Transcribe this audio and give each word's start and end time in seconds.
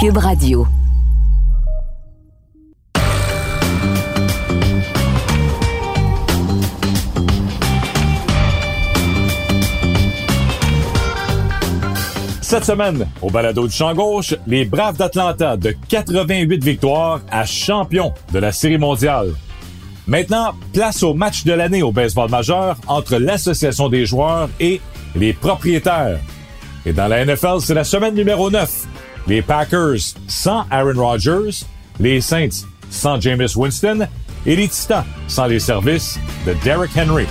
Cube 0.00 0.18
Radio. 0.18 0.64
Cette 12.40 12.64
semaine, 12.64 13.08
au 13.20 13.28
balado 13.30 13.66
du 13.66 13.74
champ 13.74 13.92
gauche, 13.92 14.36
les 14.46 14.64
Braves 14.64 14.96
d'Atlanta 14.96 15.56
de 15.56 15.74
88 15.88 16.62
victoires 16.62 17.20
à 17.28 17.44
champion 17.44 18.12
de 18.32 18.38
la 18.38 18.52
Série 18.52 18.78
mondiale. 18.78 19.32
Maintenant, 20.06 20.52
place 20.72 21.02
au 21.02 21.12
match 21.12 21.42
de 21.42 21.54
l'année 21.54 21.82
au 21.82 21.90
baseball 21.90 22.30
majeur 22.30 22.76
entre 22.86 23.16
l'association 23.16 23.88
des 23.88 24.06
joueurs 24.06 24.48
et 24.60 24.80
les 25.16 25.32
propriétaires. 25.32 26.20
Et 26.86 26.92
dans 26.92 27.08
la 27.08 27.24
NFL, 27.24 27.60
c'est 27.60 27.74
la 27.74 27.82
semaine 27.82 28.14
numéro 28.14 28.48
9. 28.48 28.86
Les 29.28 29.42
Packers 29.42 30.14
sans 30.26 30.64
Aaron 30.70 30.94
Rodgers, 30.96 31.66
les 32.00 32.22
Saints 32.22 32.64
sans 32.88 33.20
Jameis 33.20 33.54
Winston 33.56 34.08
et 34.46 34.56
les 34.56 34.68
Titans 34.68 35.04
sans 35.26 35.44
les 35.44 35.58
services 35.58 36.18
de 36.46 36.54
Derrick 36.64 36.92
Henry. 36.96 37.26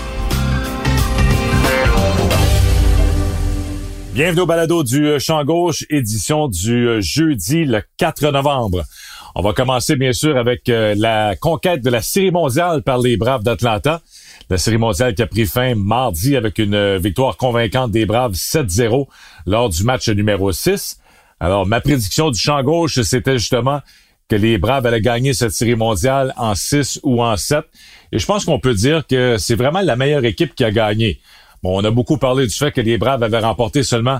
Bienvenue 4.14 4.42
au 4.42 4.46
balado 4.46 4.84
du 4.84 5.20
Champ 5.20 5.44
Gauche, 5.44 5.86
édition 5.90 6.48
du 6.48 7.02
jeudi 7.02 7.66
le 7.66 7.82
4 7.98 8.30
novembre. 8.32 8.84
On 9.34 9.42
va 9.42 9.54
commencer 9.54 9.96
bien 9.96 10.14
sûr 10.14 10.38
avec 10.38 10.70
euh, 10.70 10.94
la 10.96 11.36
conquête 11.36 11.84
de 11.84 11.90
la 11.90 12.04
Série 12.04 12.32
mondiale 12.32 12.84
par 12.84 13.00
les 13.00 13.18
Braves 13.18 13.44
d'Atlanta. 13.44 14.02
La 14.52 14.58
Série 14.58 14.78
mondiale 14.78 15.16
qui 15.16 15.24
a 15.24 15.28
pris 15.28 15.48
fin 15.48 15.74
mardi 15.74 16.36
avec 16.36 16.60
une 16.60 16.76
euh, 16.76 17.00
victoire 17.00 17.38
convaincante 17.38 17.90
des 17.90 18.06
Braves 18.06 18.34
7-0 18.34 19.08
lors 19.48 19.70
du 19.70 19.84
match 19.84 20.10
numéro 20.10 20.52
6. 20.52 21.00
Alors, 21.40 21.68
ma 21.68 21.82
prédiction 21.82 22.32
du 22.32 22.40
champ 22.40 22.62
gauche, 22.64 23.02
c'était 23.02 23.38
justement 23.38 23.82
que 24.30 24.36
les 24.36 24.58
Braves 24.58 24.86
allaient 24.86 25.02
gagner 25.02 25.34
cette 25.34 25.52
Série 25.52 25.76
mondiale 25.76 26.34
en 26.38 26.56
6 26.56 27.00
ou 27.04 27.24
en 27.24 27.38
7. 27.38 27.64
Et 28.12 28.20
je 28.20 28.26
pense 28.26 28.46
qu'on 28.46 28.60
peut 28.60 28.74
dire 28.74 29.06
que 29.08 29.38
c'est 29.38 29.56
vraiment 29.56 29.82
la 29.82 29.96
meilleure 29.96 30.26
équipe 30.26 30.56
qui 30.56 30.64
a 30.64 30.72
gagné. 30.72 31.20
Bon, 31.64 31.80
on 31.80 31.84
a 31.84 31.92
beaucoup 31.92 32.18
parlé 32.18 32.46
du 32.46 32.54
fait 32.54 32.72
que 32.72 32.82
les 32.82 32.98
Braves 32.98 33.24
avaient 33.24 33.40
remporté 33.40 33.84
seulement 33.84 34.20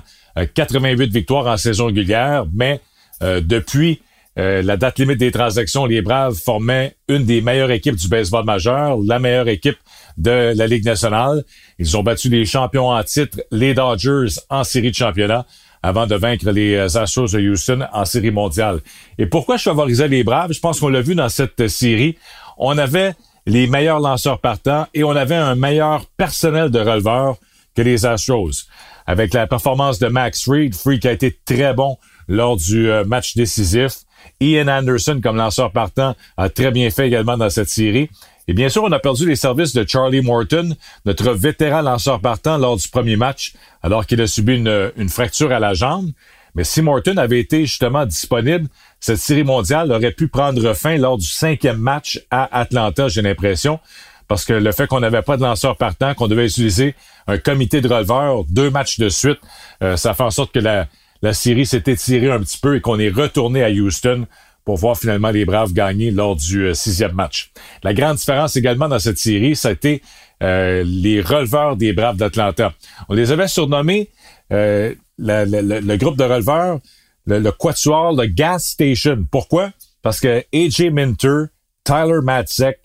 88 0.54 1.02
euh, 1.04 1.12
victoires 1.12 1.46
en 1.46 1.56
saison 1.56 1.86
régulière, 1.86 2.46
mais 2.52 2.80
euh, 3.22 3.40
depuis 3.40 4.00
euh, 4.38 4.62
la 4.62 4.76
date 4.76 4.98
limite 4.98 5.18
des 5.18 5.30
transactions, 5.30 5.84
les 5.84 6.00
Braves 6.00 6.34
formaient 6.34 6.96
une 7.08 7.24
des 7.24 7.40
meilleures 7.40 7.70
équipes 7.70 7.96
du 7.96 8.08
baseball 8.08 8.44
majeur, 8.44 8.98
la 9.04 9.18
meilleure 9.18 9.48
équipe 9.48 9.78
de 10.16 10.52
la 10.56 10.66
Ligue 10.66 10.84
nationale. 10.84 11.44
Ils 11.78 11.96
ont 11.96 12.02
battu 12.02 12.28
les 12.28 12.44
champions 12.44 12.90
en 12.90 13.02
titre, 13.02 13.40
les 13.50 13.74
Dodgers, 13.74 14.40
en 14.48 14.64
série 14.64 14.90
de 14.90 14.96
championnat 14.96 15.46
avant 15.82 16.06
de 16.06 16.14
vaincre 16.14 16.50
les 16.50 16.96
Astros 16.96 17.32
de 17.32 17.40
Houston 17.40 17.86
en 17.92 18.04
série 18.04 18.30
mondiale. 18.30 18.80
Et 19.18 19.26
pourquoi 19.26 19.56
je 19.56 19.64
favorisais 19.64 20.08
les 20.08 20.24
Braves? 20.24 20.52
Je 20.52 20.60
pense 20.60 20.80
qu'on 20.80 20.88
l'a 20.88 21.00
vu 21.00 21.14
dans 21.14 21.28
cette 21.28 21.68
série. 21.68 22.16
On 22.56 22.76
avait 22.78 23.14
les 23.46 23.66
meilleurs 23.66 24.00
lanceurs 24.00 24.40
partants 24.40 24.86
et 24.94 25.04
on 25.04 25.10
avait 25.10 25.34
un 25.34 25.54
meilleur 25.54 26.04
personnel 26.16 26.70
de 26.70 26.80
releveurs 26.80 27.36
que 27.74 27.82
les 27.82 28.04
Astros. 28.04 28.66
Avec 29.06 29.32
la 29.32 29.46
performance 29.46 29.98
de 29.98 30.08
Max 30.08 30.44
Fried, 30.44 30.74
Fried 30.74 31.00
qui 31.00 31.08
a 31.08 31.12
été 31.12 31.38
très 31.44 31.72
bon 31.72 31.96
lors 32.28 32.56
du 32.56 32.90
euh, 32.90 33.04
match 33.04 33.36
décisif. 33.36 34.00
Ian 34.40 34.68
Anderson 34.68 35.20
comme 35.22 35.36
lanceur 35.36 35.72
partant 35.72 36.14
a 36.36 36.48
très 36.48 36.70
bien 36.70 36.90
fait 36.90 37.06
également 37.06 37.38
dans 37.38 37.48
cette 37.48 37.70
série. 37.70 38.10
Et 38.48 38.54
bien 38.54 38.70
sûr, 38.70 38.82
on 38.82 38.92
a 38.92 38.98
perdu 38.98 39.28
les 39.28 39.36
services 39.36 39.74
de 39.74 39.84
Charlie 39.86 40.22
Morton, 40.22 40.74
notre 41.04 41.32
vétéran 41.32 41.82
lanceur 41.82 42.18
partant 42.18 42.56
lors 42.56 42.78
du 42.78 42.88
premier 42.88 43.16
match, 43.16 43.52
alors 43.82 44.06
qu'il 44.06 44.22
a 44.22 44.26
subi 44.26 44.54
une, 44.56 45.08
fracture 45.10 45.52
à 45.52 45.58
la 45.58 45.74
jambe. 45.74 46.10
Mais 46.54 46.64
si 46.64 46.80
Morton 46.80 47.18
avait 47.18 47.40
été 47.40 47.66
justement 47.66 48.06
disponible, 48.06 48.66
cette 49.00 49.18
série 49.18 49.44
mondiale 49.44 49.92
aurait 49.92 50.12
pu 50.12 50.28
prendre 50.28 50.72
fin 50.72 50.96
lors 50.96 51.18
du 51.18 51.26
cinquième 51.26 51.76
match 51.76 52.24
à 52.30 52.58
Atlanta, 52.58 53.08
j'ai 53.08 53.20
l'impression, 53.20 53.80
parce 54.28 54.46
que 54.46 54.54
le 54.54 54.72
fait 54.72 54.86
qu'on 54.86 55.00
n'avait 55.00 55.22
pas 55.22 55.36
de 55.36 55.42
lanceur 55.42 55.76
partant, 55.76 56.14
qu'on 56.14 56.26
devait 56.26 56.46
utiliser 56.46 56.94
un 57.26 57.36
comité 57.36 57.82
de 57.82 57.88
releveurs, 57.88 58.44
deux 58.48 58.70
matchs 58.70 58.98
de 58.98 59.10
suite, 59.10 59.40
euh, 59.82 59.98
ça 59.98 60.14
fait 60.14 60.22
en 60.22 60.30
sorte 60.30 60.52
que 60.52 60.58
la, 60.58 60.86
la 61.20 61.34
série 61.34 61.66
s'est 61.66 61.82
étirée 61.86 62.30
un 62.30 62.40
petit 62.40 62.58
peu 62.58 62.76
et 62.76 62.80
qu'on 62.80 62.98
est 62.98 63.10
retourné 63.10 63.62
à 63.62 63.68
Houston 63.68 64.26
pour 64.68 64.76
voir 64.76 64.98
finalement 64.98 65.30
les 65.30 65.46
Braves 65.46 65.72
gagner 65.72 66.10
lors 66.10 66.36
du 66.36 66.64
euh, 66.66 66.74
sixième 66.74 67.12
match. 67.12 67.52
La 67.82 67.94
grande 67.94 68.18
différence 68.18 68.54
également 68.54 68.86
dans 68.86 68.98
cette 68.98 69.16
série, 69.16 69.56
ça 69.56 69.68
a 69.68 69.72
été 69.72 70.02
euh, 70.42 70.84
les 70.86 71.22
releveurs 71.22 71.74
des 71.74 71.94
Braves 71.94 72.18
d'Atlanta. 72.18 72.74
On 73.08 73.14
les 73.14 73.32
avait 73.32 73.48
surnommés 73.48 74.10
euh, 74.52 74.94
le 75.16 75.96
groupe 75.96 76.18
de 76.18 76.24
releveurs, 76.24 76.80
le, 77.24 77.38
le 77.38 77.50
quatuor, 77.50 78.12
le 78.12 78.26
gas 78.26 78.58
station. 78.58 79.26
Pourquoi? 79.30 79.70
Parce 80.02 80.20
que 80.20 80.44
AJ 80.52 80.90
Minter, 80.92 81.44
Tyler 81.82 82.20
Matzek, 82.22 82.78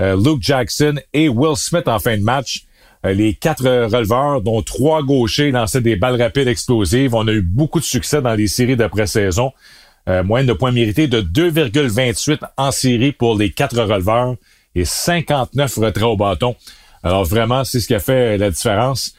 euh, 0.00 0.14
Luke 0.14 0.40
Jackson 0.40 1.00
et 1.12 1.28
Will 1.28 1.56
Smith 1.56 1.88
en 1.88 1.98
fin 1.98 2.16
de 2.16 2.22
match, 2.22 2.62
les 3.02 3.34
quatre 3.34 3.64
releveurs, 3.64 4.40
dont 4.40 4.62
trois 4.62 5.02
gauchers 5.02 5.50
lançaient 5.50 5.80
des 5.80 5.96
balles 5.96 6.22
rapides 6.22 6.46
explosives. 6.46 7.12
On 7.12 7.26
a 7.26 7.32
eu 7.32 7.42
beaucoup 7.42 7.80
de 7.80 7.84
succès 7.84 8.22
dans 8.22 8.34
les 8.34 8.46
séries 8.46 8.76
d'après-saison. 8.76 9.52
Euh, 10.08 10.22
moyenne 10.22 10.46
de 10.46 10.52
points 10.52 10.70
mérités 10.70 11.08
de 11.08 11.22
2,28 11.22 12.40
en 12.58 12.70
série 12.70 13.12
pour 13.12 13.38
les 13.38 13.50
quatre 13.50 13.80
releveurs 13.80 14.34
et 14.74 14.84
59 14.84 15.76
retraits 15.78 16.04
au 16.04 16.16
bâton. 16.16 16.56
Alors 17.02 17.24
vraiment, 17.24 17.64
c'est 17.64 17.80
ce 17.80 17.86
qui 17.86 17.94
a 17.94 18.00
fait 18.00 18.36
la 18.38 18.50
différence. 18.50 19.14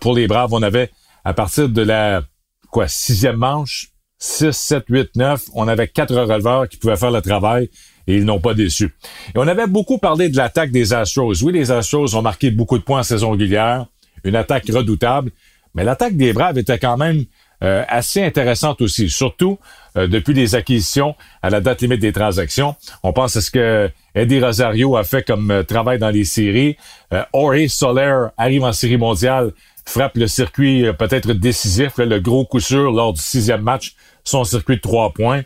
pour 0.00 0.14
les 0.14 0.26
Braves, 0.26 0.52
on 0.52 0.62
avait 0.62 0.90
à 1.24 1.34
partir 1.34 1.68
de 1.68 1.82
la 1.82 2.22
quoi 2.70 2.88
sixième 2.88 3.36
manche, 3.36 3.88
6, 4.18 4.52
7, 4.52 4.84
8, 4.88 5.16
9, 5.16 5.44
on 5.54 5.68
avait 5.68 5.88
quatre 5.88 6.14
releveurs 6.14 6.68
qui 6.68 6.76
pouvaient 6.76 6.96
faire 6.96 7.10
le 7.10 7.22
travail 7.22 7.70
et 8.06 8.16
ils 8.16 8.24
n'ont 8.24 8.40
pas 8.40 8.54
déçu. 8.54 8.94
Et 9.34 9.36
on 9.38 9.46
avait 9.46 9.66
beaucoup 9.66 9.98
parlé 9.98 10.28
de 10.28 10.36
l'attaque 10.36 10.70
des 10.70 10.92
Astros. 10.92 11.42
Oui, 11.42 11.52
les 11.52 11.70
Astros 11.70 12.14
ont 12.14 12.22
marqué 12.22 12.50
beaucoup 12.50 12.78
de 12.78 12.82
points 12.82 13.00
en 13.00 13.04
saison 13.04 13.30
régulière, 13.30 13.86
une 14.24 14.34
attaque 14.34 14.64
redoutable, 14.72 15.30
mais 15.74 15.84
l'attaque 15.84 16.16
des 16.16 16.32
Braves 16.32 16.58
était 16.58 16.78
quand 16.78 16.96
même 16.96 17.24
euh, 17.62 17.84
assez 17.88 18.22
intéressante 18.22 18.80
aussi, 18.80 19.10
surtout 19.10 19.58
euh, 19.58 19.87
depuis 20.06 20.34
les 20.34 20.54
acquisitions 20.54 21.14
à 21.42 21.50
la 21.50 21.60
date 21.60 21.80
limite 21.80 22.00
des 22.00 22.12
transactions. 22.12 22.76
On 23.02 23.12
pense 23.12 23.36
à 23.36 23.40
ce 23.40 23.50
que 23.50 23.90
Eddie 24.14 24.40
Rosario 24.40 24.96
a 24.96 25.04
fait 25.04 25.22
comme 25.22 25.50
euh, 25.50 25.62
travail 25.62 25.98
dans 25.98 26.10
les 26.10 26.24
séries. 26.24 26.76
Euh, 27.12 27.24
Soler 27.68 28.26
arrive 28.36 28.64
en 28.64 28.72
série 28.72 28.96
mondiale 28.96 29.52
frappe 29.88 30.16
le 30.16 30.26
circuit 30.26 30.86
euh, 30.86 30.92
peut-être 30.92 31.32
décisif, 31.32 31.96
le 31.98 32.20
gros 32.20 32.44
coup 32.44 32.60
sûr 32.60 32.92
lors 32.92 33.12
du 33.12 33.22
sixième 33.22 33.62
match, 33.62 33.94
son 34.22 34.44
circuit 34.44 34.76
de 34.76 34.80
trois 34.80 35.12
points. 35.12 35.42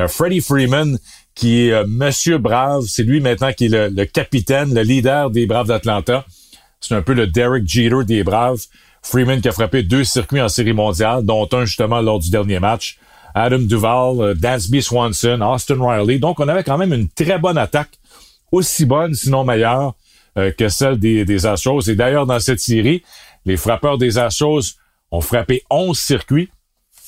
Euh, 0.00 0.08
Freddie 0.08 0.40
Freeman, 0.40 0.98
qui 1.34 1.66
est 1.68 1.72
euh, 1.72 1.84
Monsieur 1.86 2.38
Brave, 2.38 2.84
c'est 2.88 3.02
lui 3.02 3.20
maintenant 3.20 3.52
qui 3.52 3.66
est 3.66 3.90
le, 3.90 4.04
capitaine, 4.06 4.74
le 4.74 4.82
leader 4.82 5.30
des 5.30 5.46
Braves 5.46 5.68
d'Atlanta. 5.68 6.24
C'est 6.80 6.94
un 6.94 7.02
peu 7.02 7.12
le 7.12 7.26
Derek 7.26 7.68
Jeter 7.68 8.04
des 8.04 8.24
Braves. 8.24 8.60
Freeman 9.02 9.40
qui 9.40 9.48
a 9.48 9.52
frappé 9.52 9.82
deux 9.82 10.04
circuits 10.04 10.40
en 10.40 10.48
série 10.48 10.72
mondiale, 10.72 11.24
dont 11.24 11.46
un 11.52 11.66
justement 11.66 12.00
lors 12.00 12.18
du 12.18 12.30
dernier 12.30 12.58
match. 12.58 12.98
Adam 13.34 13.58
Duval, 13.58 14.34
Dansby 14.36 14.82
Swanson, 14.82 15.40
Austin 15.40 15.78
Riley. 15.80 16.18
Donc, 16.18 16.40
on 16.40 16.48
avait 16.48 16.62
quand 16.64 16.78
même 16.78 16.92
une 16.92 17.08
très 17.08 17.38
bonne 17.38 17.58
attaque, 17.58 17.98
aussi 18.52 18.86
bonne, 18.86 19.14
sinon 19.14 19.44
meilleure, 19.44 19.94
que 20.36 20.68
celle 20.68 20.98
des, 20.98 21.24
des 21.24 21.46
Astros. 21.46 21.88
Et 21.88 21.94
d'ailleurs, 21.94 22.26
dans 22.26 22.40
cette 22.40 22.60
série, 22.60 23.02
les 23.44 23.56
frappeurs 23.56 23.98
des 23.98 24.18
Astros 24.18 24.76
ont 25.10 25.20
frappé 25.20 25.62
11 25.70 25.98
circuits 25.98 26.50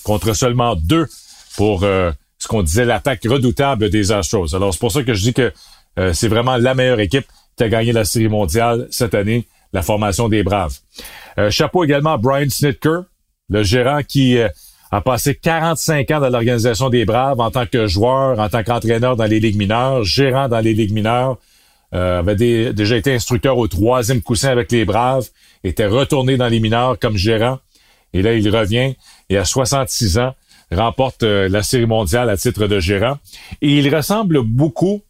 contre 0.04 0.34
seulement 0.34 0.76
deux 0.76 1.06
pour 1.56 1.82
euh, 1.82 2.12
ce 2.38 2.47
qu'on 2.47 2.62
disait 2.62 2.84
l'attaque 2.84 3.25
redoutable 3.25 3.91
des 3.91 4.12
Astros. 4.12 4.54
Alors 4.54 4.72
c'est 4.72 4.78
pour 4.78 4.92
ça 4.92 5.03
que 5.03 5.15
je 5.15 5.22
dis 5.22 5.34
que 5.34 5.53
euh, 5.98 6.12
c'est 6.12 6.28
vraiment 6.28 6.56
la 6.56 6.75
meilleure 6.75 7.00
équipe 7.00 7.26
qui 7.56 7.65
a 7.65 7.69
gagné 7.69 7.92
la 7.92 8.04
Série 8.04 8.28
mondiale 8.28 8.86
cette 8.91 9.15
année, 9.15 9.48
la 9.72 9.82
formation 9.82 10.28
des 10.28 10.42
Braves. 10.42 10.78
Euh, 11.38 11.50
chapeau 11.50 11.84
également 11.84 12.12
à 12.12 12.19
Brian 12.19 12.48
Snitker, 12.48 13.00
le 13.48 13.62
gérant 13.62 14.03
qui 14.03 14.38
a 14.91 15.00
passé 15.00 15.34
45 15.34 16.10
ans 16.12 16.21
dans 16.21 16.28
l'organisation 16.28 16.91
des 16.91 17.04
Braves 17.04 17.41
en 17.41 17.50
tant 17.50 17.66
que 17.66 17.86
joueur, 17.86 18.38
en 18.38 18.48
tant 18.48 18.62
qu'entraîneur 18.62 19.16
dans 19.16 19.24
les 19.24 19.41
ligues 19.41 19.56
mineures, 19.56 20.04
gérant 20.04 20.48
dans 20.48 20.60
les 20.60 20.74
ligues 20.74 20.92
mineures, 20.92 21.38
avait 21.92 22.36
déjà 22.74 22.97
été 22.97 23.15
instructeur 23.15 23.56
au 23.56 23.68
troisième 23.68 24.21
coussin 24.21 24.50
avec 24.50 24.71
les 24.71 24.84
Braves 24.84 25.28
était 25.68 25.86
retourné 25.86 26.36
dans 26.36 26.48
les 26.48 26.60
mineurs 26.60 26.98
comme 26.98 27.16
gérant. 27.16 27.59
Et 28.12 28.22
là, 28.22 28.34
il 28.34 28.48
revient 28.54 28.94
et 29.28 29.36
à 29.36 29.44
66 29.44 30.18
ans, 30.18 30.34
remporte 30.71 31.22
euh, 31.22 31.48
la 31.48 31.62
Série 31.62 31.86
mondiale 31.86 32.30
à 32.30 32.36
titre 32.36 32.66
de 32.66 32.80
gérant. 32.80 33.18
Et 33.62 33.78
il 33.78 33.94
ressemble 33.94 34.42
beaucoup, 34.42 35.03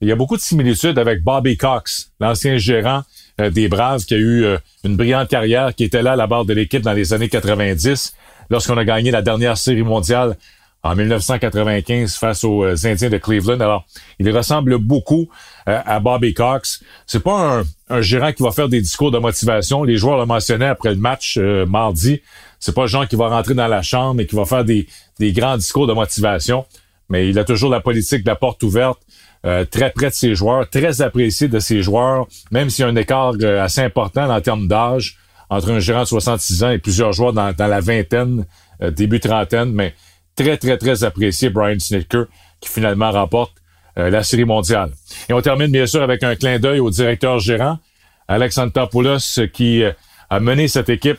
il 0.00 0.08
y 0.08 0.12
a 0.12 0.16
beaucoup 0.16 0.36
de 0.36 0.42
similitudes 0.42 0.98
avec 0.98 1.22
Bobby 1.22 1.56
Cox, 1.56 2.12
l'ancien 2.20 2.56
gérant 2.58 3.02
euh, 3.40 3.50
des 3.50 3.68
Braves 3.68 4.04
qui 4.04 4.14
a 4.14 4.18
eu 4.18 4.44
euh, 4.44 4.58
une 4.84 4.96
brillante 4.96 5.28
carrière, 5.28 5.74
qui 5.74 5.84
était 5.84 6.02
là 6.02 6.12
à 6.12 6.16
la 6.16 6.26
barre 6.26 6.44
de 6.44 6.52
l'équipe 6.52 6.82
dans 6.82 6.92
les 6.92 7.12
années 7.12 7.28
90, 7.28 8.14
lorsqu'on 8.52 8.76
a 8.76 8.84
gagné 8.84 9.10
la 9.10 9.22
dernière 9.22 9.56
Série 9.56 9.82
mondiale 9.82 10.36
en 10.82 10.94
1995 10.94 12.16
face 12.16 12.44
aux 12.44 12.64
euh, 12.64 12.76
Indiens 12.84 13.08
de 13.08 13.16
Cleveland. 13.16 13.60
Alors, 13.60 13.86
il 14.18 14.30
ressemble 14.30 14.76
beaucoup 14.76 15.28
euh, 15.68 15.80
à 15.86 16.00
Bobby 16.00 16.34
Cox. 16.34 16.82
C'est 17.06 17.22
pas 17.22 17.62
un, 17.88 18.00
gérant 18.02 18.32
qui 18.32 18.42
va 18.42 18.50
faire 18.50 18.68
des 18.68 18.82
discours 18.82 19.10
de 19.10 19.18
motivation. 19.18 19.84
Les 19.84 19.96
joueurs 19.96 20.18
le 20.18 20.26
mentionnaient 20.26 20.66
après 20.66 20.90
le 20.90 20.96
match 20.96 21.38
euh, 21.38 21.64
mardi. 21.64 22.20
C'est 22.60 22.74
pas 22.74 22.86
Jean 22.86 23.06
qui 23.06 23.16
va 23.16 23.28
rentrer 23.28 23.54
dans 23.54 23.68
la 23.68 23.80
chambre 23.80 24.20
et 24.20 24.26
qui 24.26 24.36
va 24.36 24.44
faire 24.44 24.66
des, 24.66 24.86
grands 25.18 25.56
discours 25.56 25.86
de 25.86 25.94
motivation, 25.94 26.66
mais 27.08 27.28
il 27.28 27.38
a 27.38 27.44
toujours 27.44 27.70
la 27.70 27.80
politique 27.80 28.22
de 28.22 28.28
la 28.28 28.36
porte 28.36 28.62
ouverte, 28.62 29.00
euh, 29.46 29.64
très 29.64 29.90
près 29.90 30.10
de 30.10 30.14
ses 30.14 30.34
joueurs, 30.34 30.68
très 30.68 31.00
apprécié 31.00 31.48
de 31.48 31.58
ses 31.58 31.80
joueurs, 31.80 32.26
même 32.50 32.68
s'il 32.68 32.84
y 32.84 32.86
a 32.86 32.90
un 32.90 32.96
écart 32.96 33.32
assez 33.60 33.80
important 33.80 34.28
en 34.28 34.40
termes 34.42 34.68
d'âge 34.68 35.16
entre 35.54 35.70
un 35.70 35.78
gérant 35.78 36.02
de 36.02 36.08
66 36.08 36.64
ans 36.64 36.70
et 36.70 36.78
plusieurs 36.78 37.12
joueurs 37.12 37.32
dans, 37.32 37.54
la 37.58 37.80
vingtaine, 37.80 38.46
euh, 38.82 38.90
début 38.90 39.20
trentaine, 39.20 39.72
mais 39.72 39.94
très, 40.34 40.56
très, 40.56 40.78
très 40.78 41.04
apprécié 41.04 41.50
Brian 41.50 41.78
Snitker, 41.78 42.24
qui 42.60 42.68
finalement 42.68 43.10
remporte 43.10 43.52
la 43.94 44.22
Série 44.22 44.46
mondiale. 44.46 44.90
Et 45.28 45.34
on 45.34 45.42
termine 45.42 45.70
bien 45.70 45.84
sûr 45.84 46.00
avec 46.02 46.22
un 46.22 46.34
clin 46.34 46.58
d'œil 46.58 46.80
au 46.80 46.88
directeur 46.88 47.38
gérant, 47.38 47.78
Alexandre 48.26 48.72
Tapoulos, 48.72 49.38
qui 49.52 49.82
a 50.30 50.40
mené 50.40 50.66
cette 50.66 50.88
équipe 50.88 51.18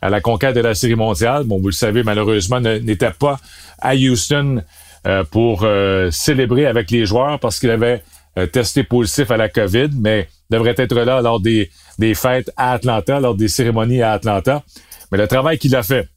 à 0.00 0.10
la 0.10 0.20
conquête 0.20 0.54
de 0.54 0.60
la 0.60 0.74
Série 0.74 0.94
mondiale. 0.94 1.42
Bon, 1.44 1.58
vous 1.58 1.66
le 1.66 1.72
savez, 1.72 2.04
malheureusement, 2.04 2.60
n'était 2.60 3.10
pas 3.10 3.38
à 3.80 3.96
Houston 3.96 4.62
euh, 5.04 5.24
pour 5.24 5.62
euh, 5.64 6.10
célébrer 6.12 6.66
avec 6.66 6.90
les 6.92 7.06
joueurs 7.06 7.40
parce 7.40 7.58
qu'il 7.58 7.70
avait 7.70 7.94
euh, 7.94 7.98
testé 8.52 8.84
positif 8.84 9.30
à 9.30 9.36
la 9.36 9.48
COVID, 9.48 9.90
mais 9.94 10.28
devrait 10.50 10.74
être 10.76 10.94
là 10.94 11.20
lors 11.20 11.40
des, 11.40 11.70
des 11.98 12.14
fêtes 12.14 12.50
à 12.56 12.72
Atlanta, 12.72 13.20
lors 13.20 13.34
des 13.34 13.48
cérémonies 13.48 14.02
à 14.02 14.12
Atlanta. 14.12 14.62
Mais 15.10 15.18
le 15.18 15.28
travail 15.28 15.58
qu'il 15.58 15.76
a 15.76 15.82
fait, 15.82 16.08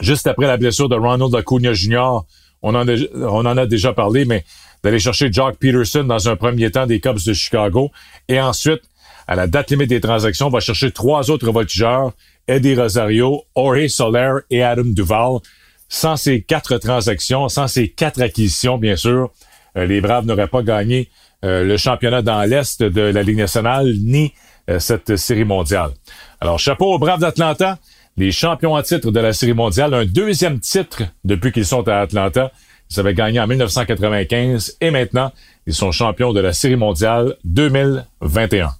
juste 0.00 0.26
après 0.26 0.46
la 0.46 0.56
blessure 0.56 0.88
de 0.88 0.96
Ronald 0.96 1.34
Acuna 1.34 1.72
Jr., 1.72 2.20
on 2.62 2.74
en 2.74 2.88
a, 2.88 2.94
on 3.14 3.44
en 3.44 3.56
a 3.56 3.66
déjà 3.66 3.92
parlé, 3.92 4.24
mais 4.24 4.44
d'aller 4.82 4.98
chercher 4.98 5.32
Jock 5.32 5.56
Peterson 5.56 6.04
dans 6.04 6.28
un 6.28 6.36
premier 6.36 6.70
temps 6.70 6.86
des 6.86 7.00
Cubs 7.00 7.24
de 7.24 7.32
Chicago. 7.32 7.90
Et 8.28 8.40
ensuite, 8.40 8.82
à 9.26 9.34
la 9.34 9.46
date 9.46 9.70
limite 9.70 9.88
des 9.88 10.00
transactions, 10.00 10.46
on 10.46 10.50
va 10.50 10.60
chercher 10.60 10.90
trois 10.90 11.30
autres 11.30 11.50
voltigeurs, 11.50 12.12
Eddie 12.48 12.74
Rosario, 12.74 13.42
Jorge 13.56 13.88
Soler 13.88 14.32
et 14.50 14.62
Adam 14.62 14.84
Duval. 14.84 15.38
Sans 15.88 16.16
ces 16.16 16.42
quatre 16.42 16.78
transactions, 16.78 17.48
sans 17.48 17.68
ces 17.68 17.88
quatre 17.88 18.20
acquisitions, 18.20 18.78
bien 18.78 18.96
sûr, 18.96 19.30
euh, 19.76 19.86
les 19.86 20.00
Braves 20.00 20.26
n'auraient 20.26 20.48
pas 20.48 20.62
gagné 20.62 21.08
euh, 21.46 21.62
le 21.62 21.76
championnat 21.76 22.22
dans 22.22 22.42
l'Est 22.42 22.82
de 22.82 23.00
la 23.00 23.22
Ligue 23.22 23.38
nationale 23.38 23.94
ni 24.00 24.32
euh, 24.68 24.80
cette 24.80 25.16
série 25.16 25.44
mondiale. 25.44 25.90
Alors, 26.40 26.58
chapeau 26.58 26.92
aux 26.92 26.98
Braves 26.98 27.20
d'Atlanta, 27.20 27.78
les 28.16 28.32
champions 28.32 28.74
à 28.74 28.82
titre 28.82 29.12
de 29.12 29.20
la 29.20 29.32
série 29.32 29.54
mondiale, 29.54 29.94
un 29.94 30.04
deuxième 30.04 30.58
titre 30.58 31.04
depuis 31.24 31.52
qu'ils 31.52 31.66
sont 31.66 31.86
à 31.86 31.98
Atlanta. 31.98 32.50
Ils 32.90 32.98
avaient 32.98 33.14
gagné 33.14 33.38
en 33.38 33.46
1995 33.46 34.78
et 34.80 34.90
maintenant, 34.90 35.30
ils 35.68 35.74
sont 35.74 35.92
champions 35.92 36.32
de 36.32 36.40
la 36.40 36.52
série 36.52 36.74
mondiale 36.74 37.36
2021. 37.44 38.70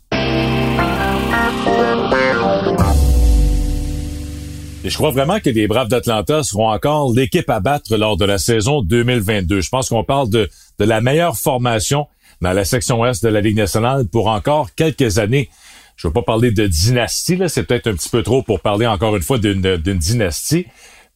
Et 4.84 4.90
je 4.90 4.96
crois 4.96 5.10
vraiment 5.10 5.38
que 5.38 5.50
les 5.50 5.68
Braves 5.68 5.88
d'Atlanta 5.88 6.42
seront 6.42 6.70
encore 6.70 7.12
l'équipe 7.12 7.48
à 7.50 7.60
battre 7.60 7.96
lors 7.96 8.16
de 8.16 8.24
la 8.24 8.38
saison 8.38 8.82
2022. 8.82 9.60
Je 9.60 9.68
pense 9.68 9.88
qu'on 9.88 10.04
parle 10.04 10.30
de, 10.30 10.48
de 10.80 10.84
la 10.84 11.00
meilleure 11.00 11.36
formation 11.36 12.08
dans 12.40 12.52
la 12.52 12.64
section 12.64 13.04
Est 13.04 13.22
de 13.24 13.28
la 13.28 13.40
Ligue 13.40 13.56
nationale 13.56 14.06
pour 14.06 14.28
encore 14.28 14.74
quelques 14.74 15.18
années. 15.18 15.48
Je 15.96 16.06
ne 16.06 16.10
veux 16.10 16.14
pas 16.14 16.22
parler 16.22 16.50
de 16.50 16.66
dynastie, 16.66 17.38
c'est 17.48 17.62
peut-être 17.62 17.86
un 17.86 17.94
petit 17.94 18.10
peu 18.10 18.22
trop 18.22 18.42
pour 18.42 18.60
parler 18.60 18.86
encore 18.86 19.16
une 19.16 19.22
fois 19.22 19.38
d'une 19.38 19.76
dynastie, 19.78 20.66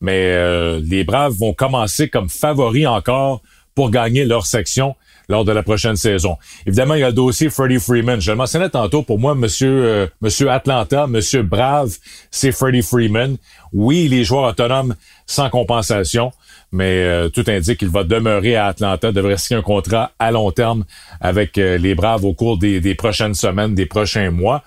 mais 0.01 0.33
euh, 0.33 0.81
les 0.83 1.05
Braves 1.05 1.35
vont 1.35 1.53
commencer 1.53 2.09
comme 2.09 2.31
favoris 2.31 2.87
encore 2.87 3.43
pour 3.75 3.91
gagner 3.91 4.25
leur 4.25 4.47
section 4.47 4.97
lors 5.31 5.45
de 5.45 5.53
la 5.53 5.63
prochaine 5.63 5.97
saison. 5.97 6.37
Évidemment, 6.67 6.95
il 6.95 7.01
y 7.01 7.05
a 7.05 7.09
le 7.09 7.15
dossier 7.15 7.51
Freddie 7.51 7.79
Freeman. 7.79 8.21
Je 8.21 8.33
le 8.33 8.37
mentionnais 8.37 8.69
tantôt, 8.69 9.03
pour 9.03 9.19
moi, 9.19 9.35
monsieur, 9.35 9.85
euh, 9.85 10.07
monsieur 10.21 10.51
Atlanta, 10.51 11.07
monsieur 11.07 11.43
Brave, 11.43 11.97
c'est 12.31 12.51
Freddie 12.51 12.83
Freeman. 12.83 13.37
Oui, 13.73 14.09
les 14.09 14.25
joueurs 14.25 14.51
autonomes 14.51 14.97
sans 15.27 15.49
compensation, 15.49 16.33
mais 16.73 17.03
euh, 17.03 17.29
tout 17.29 17.45
indique 17.49 17.79
qu'il 17.79 17.89
va 17.89 18.05
demeurer 18.05 18.57
à 18.57 18.67
Atlanta, 18.67 19.13
devrait 19.13 19.37
signer 19.39 19.59
un 19.59 19.63
contrat 19.63 20.13
à 20.19 20.31
long 20.31 20.51
terme 20.53 20.85
avec 21.21 21.59
euh, 21.59 21.79
les 21.79 21.95
Braves 21.95 22.25
au 22.25 22.33
cours 22.33 22.59
des, 22.59 22.95
prochaines 22.95 23.35
semaines, 23.35 23.75
des 23.75 23.87
prochains 23.87 24.31
mois. 24.31 24.63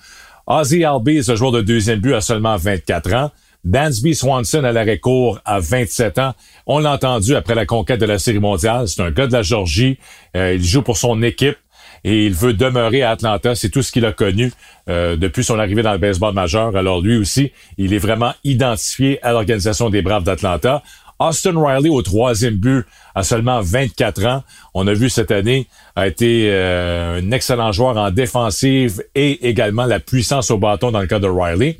Ozzy 0.46 0.84
Albies, 0.84 1.24
le 1.28 1.36
joueur 1.36 1.52
de 1.52 1.62
deuxième 1.62 2.00
but, 2.00 2.14
a 2.14 2.22
seulement 2.22 2.58
24 2.58 3.14
ans. 3.14 3.32
Dansby 3.64 4.14
Swanson 4.14 4.66
à 4.66 4.74
l'arrêt 4.74 5.00
court 5.00 5.40
à 5.46 5.62
27 5.62 6.20
ans. 6.20 6.34
On 6.66 6.80
l'a 6.80 6.92
entendu 6.92 7.34
après 7.34 7.56
la 7.56 7.66
conquête 7.66 8.02
de 8.02 8.06
la 8.06 8.20
Série 8.20 8.40
mondiale. 8.40 8.90
C'est 8.90 9.02
un 9.02 9.12
gars 9.12 9.26
de 9.26 9.32
la 9.32 9.42
Georgie. 9.42 9.98
Euh, 10.36 10.56
il 10.56 10.64
joue 10.64 10.82
pour 10.82 10.98
son 10.98 11.24
équipe 11.24 11.56
et 12.04 12.26
il 12.26 12.34
veut 12.34 12.54
demeurer 12.54 13.04
à 13.04 13.12
Atlanta. 13.12 13.56
C'est 13.56 13.70
tout 13.70 13.82
ce 13.82 13.94
qu'il 13.94 14.06
a 14.06 14.12
connu 14.12 14.52
depuis 14.88 15.46
son 15.46 15.58
arrivée 15.58 15.84
dans 15.84 15.94
le 15.94 15.98
baseball 15.98 16.34
majeur. 16.34 16.76
Alors 16.76 17.00
lui 17.00 17.16
aussi, 17.16 17.54
il 17.78 17.94
est 17.94 18.00
vraiment 18.00 18.34
identifié 18.44 19.24
à 19.24 19.32
l'organisation 19.32 19.90
des 19.90 20.02
Braves 20.02 20.26
d'Atlanta. 20.26 20.84
Austin 21.20 21.54
Riley 21.56 21.90
au 21.90 22.02
troisième 22.02 22.56
but 22.56 22.86
à 23.16 23.24
seulement 23.24 23.62
24 23.62 24.26
ans. 24.26 24.44
On 24.74 24.88
a 24.88 24.94
vu 24.94 25.10
cette 25.10 25.32
année 25.32 25.68
a 25.96 26.08
été 26.08 26.50
euh, 26.50 27.20
un 27.22 27.32
excellent 27.32 27.72
joueur 27.72 27.98
en 27.98 28.12
défensive 28.12 29.04
et 29.16 29.48
également 29.48 29.86
la 29.86 30.00
puissance 30.00 30.52
au 30.52 30.58
bâton 30.58 30.92
dans 30.92 31.02
le 31.02 31.08
cas 31.08 31.20
de 31.20 31.28
Riley. 31.28 31.78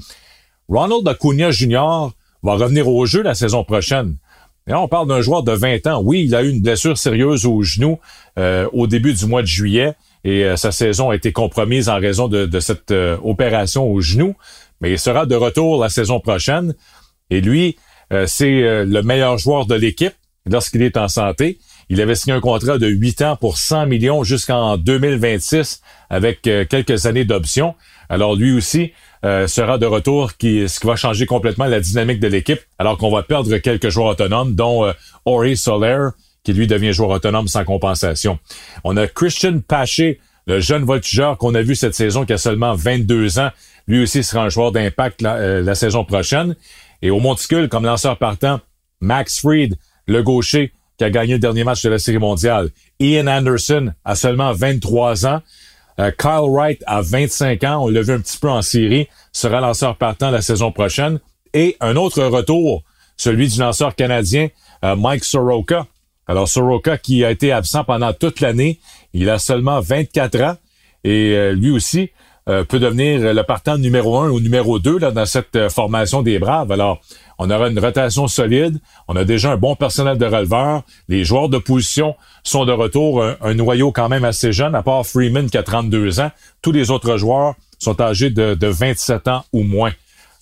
Ronald 0.70 1.08
Acuna 1.08 1.52
Jr. 1.52 2.12
va 2.44 2.54
revenir 2.54 2.88
au 2.88 3.06
jeu 3.06 3.22
la 3.22 3.36
saison 3.36 3.64
prochaine. 3.64 4.18
Et 4.68 4.74
on 4.74 4.88
parle 4.88 5.08
d'un 5.08 5.22
joueur 5.22 5.44
de 5.44 5.52
20 5.52 5.88
ans. 5.88 6.02
Oui, 6.04 6.24
il 6.26 6.36
a 6.36 6.44
eu 6.44 6.50
une 6.50 6.62
blessure 6.62 6.98
sérieuse 6.98 7.46
au 7.46 7.62
genou 7.64 8.00
euh, 8.40 8.68
au 8.72 8.88
début 8.88 9.14
du 9.14 9.26
mois 9.26 9.42
de 9.42 9.48
juillet 9.48 9.94
et 10.24 10.46
euh, 10.46 10.56
sa 10.56 10.72
saison 10.72 11.10
a 11.10 11.16
été 11.16 11.32
compromise 11.32 11.90
en 11.90 12.00
raison 12.00 12.28
de, 12.28 12.60
cette 12.60 12.92
euh, 12.92 13.18
opération 13.24 13.86
au 13.86 14.00
genou. 14.00 14.36
Mais 14.80 14.92
il 14.92 15.00
sera 15.00 15.26
de 15.26 15.36
retour 15.36 15.82
la 15.82 15.90
saison 15.90 16.20
prochaine. 16.20 16.76
Et 17.30 17.42
lui, 17.42 17.78
c'est 18.28 18.86
le 18.86 19.02
meilleur 19.02 19.38
joueur 19.38 19.66
de 19.66 19.76
l'équipe 19.76 20.14
lorsqu'il 20.50 20.82
est 20.82 20.98
en 20.98 21.08
santé. 21.08 21.58
Il 21.90 22.02
avait 22.02 22.16
signé 22.16 22.36
un 22.36 22.40
contrat 22.40 22.78
de 22.78 22.88
8 22.88 23.22
ans 23.22 23.36
pour 23.36 23.58
100 23.58 23.88
millions 23.88 24.24
jusqu'en 24.24 24.78
2026 24.78 25.82
avec 26.10 26.42
quelques 26.42 27.06
années 27.06 27.26
d'options. 27.26 27.76
Alors 28.10 28.36
lui 28.36 28.52
aussi 28.52 28.92
euh, 29.26 29.48
sera 29.48 29.78
de 29.78 29.86
retour, 29.86 30.36
qui, 30.36 30.68
ce 30.68 30.82
qui 30.82 30.88
va 30.88 30.98
changer 30.98 31.26
complètement 31.26 31.66
la 31.66 31.80
dynamique 31.80 32.20
de 32.20 32.28
l'équipe, 32.28 32.60
alors 32.78 32.98
qu'on 32.98 33.10
va 33.10 33.24
perdre 33.24 33.56
quelques 33.58 33.88
joueurs 33.88 34.08
autonomes, 34.08 34.54
dont 34.54 34.86
euh, 34.86 34.92
Ori 35.24 35.56
Soler, 35.56 36.10
qui 36.44 36.52
lui 36.52 36.68
devient 36.68 36.92
joueur 36.92 37.12
autonome 37.12 37.48
sans 37.48 37.64
compensation. 37.64 38.38
On 38.84 38.98
a 38.98 39.08
Christian 39.08 39.60
Paché, 39.66 40.20
le 40.46 40.60
jeune 40.60 40.84
voltigeur 40.84 41.38
qu'on 41.38 41.56
a 41.56 41.62
vu 41.62 41.74
cette 41.74 41.96
saison, 41.96 42.26
qui 42.26 42.34
a 42.34 42.38
seulement 42.38 42.76
22 42.76 43.40
ans. 43.40 43.50
Lui 43.88 44.04
aussi 44.04 44.24
sera 44.24 44.44
un 44.44 44.50
joueur 44.50 44.74
d'impact 44.74 45.22
la, 45.22 45.36
euh, 45.36 45.74
saison 45.74 46.04
prochaine. 46.04 46.58
Et 47.04 47.12
au 47.12 47.20
monticule, 47.20 47.68
comme 47.68 47.86
lanceur 47.86 48.18
partant, 48.18 48.62
Max 49.02 49.42
Fried, 49.42 49.76
le 50.08 50.24
gaucher, 50.24 50.72
qui 50.98 51.04
a 51.04 51.10
gagné 51.10 51.34
le 51.34 51.40
dernier 51.40 51.66
match 51.66 51.84
de 51.84 51.90
la 51.90 52.00
Série 52.00 52.18
mondiale. 52.18 52.70
Ian 53.00 53.28
Anderson 53.28 53.92
a 54.06 54.16
seulement 54.16 54.54
23 54.54 55.26
ans. 55.26 55.42
Euh, 56.00 56.12
Kyle 56.18 56.50
Wright 56.50 56.82
a 56.88 57.02
25 57.02 57.64
ans, 57.66 57.84
on 57.84 57.90
l'a 57.90 58.02
vu 58.02 58.14
un 58.14 58.20
petit 58.20 58.38
peu 58.38 58.50
en 58.50 58.62
série, 58.62 59.10
sera 59.34 59.60
lanceur 59.60 59.98
partant 59.98 60.32
la 60.32 60.42
saison 60.42 60.72
prochaine. 60.72 61.20
Et 61.54 61.76
un 61.82 61.98
autre 61.98 62.24
retour, 62.24 62.84
celui 63.18 63.50
du 63.50 63.60
lanceur 63.60 63.96
canadien 63.96 64.48
euh, 64.86 64.96
Mike 64.96 65.26
Soroka. 65.26 65.88
Alors 66.26 66.48
Soroka 66.48 66.98
qui 66.98 67.26
a 67.26 67.32
été 67.32 67.52
absent 67.52 67.84
pendant 67.84 68.14
toute 68.14 68.40
l'année, 68.40 68.80
il 69.14 69.30
a 69.30 69.40
seulement 69.40 69.82
24 69.82 70.42
ans 70.42 70.56
et 71.04 71.36
euh, 71.36 71.52
lui 71.52 71.70
aussi 71.70 72.12
peut 72.46 72.80
devenir 72.80 73.34
le 73.34 73.44
partant 73.44 73.78
numéro 73.78 74.20
un 74.20 74.30
ou 74.30 74.40
numéro 74.40 74.80
2 74.80 75.00
là, 75.00 75.12
dans 75.12 75.26
cette 75.26 75.70
formation 75.70 76.22
des 76.22 76.40
Braves. 76.40 76.72
Alors, 76.72 77.00
on 77.38 77.50
aura 77.50 77.70
une 77.70 77.80
rotation 77.80 78.28
solide. 78.28 78.80
On 79.08 79.16
a 79.16 79.24
déjà 79.24 79.52
un 79.52 79.58
bon 79.58 79.76
personnel 79.76 80.18
de 80.18 80.26
releveur. 80.26 80.84
Les 81.08 81.24
joueurs 81.24 81.50
de 81.50 81.58
position 81.58 82.16
sont 82.44 82.66
de 82.66 82.72
retour. 82.72 83.24
Un, 83.42 83.54
noyau 83.54 83.92
quand 83.92 84.10
même 84.10 84.26
assez 84.26 84.52
jeune, 84.52 84.76
à 84.76 84.84
part 84.84 85.06
Freeman 85.06 85.50
qui 85.50 85.58
a 85.58 85.64
32 85.64 86.20
ans. 86.20 86.32
Tous 86.62 86.72
les 86.72 86.92
autres 86.92 87.18
joueurs 87.18 87.56
sont 87.80 88.00
âgés 88.02 88.30
de, 88.30 88.68
27 88.68 89.28
ans 89.28 89.46
ou 89.54 89.64
moins. 89.64 89.92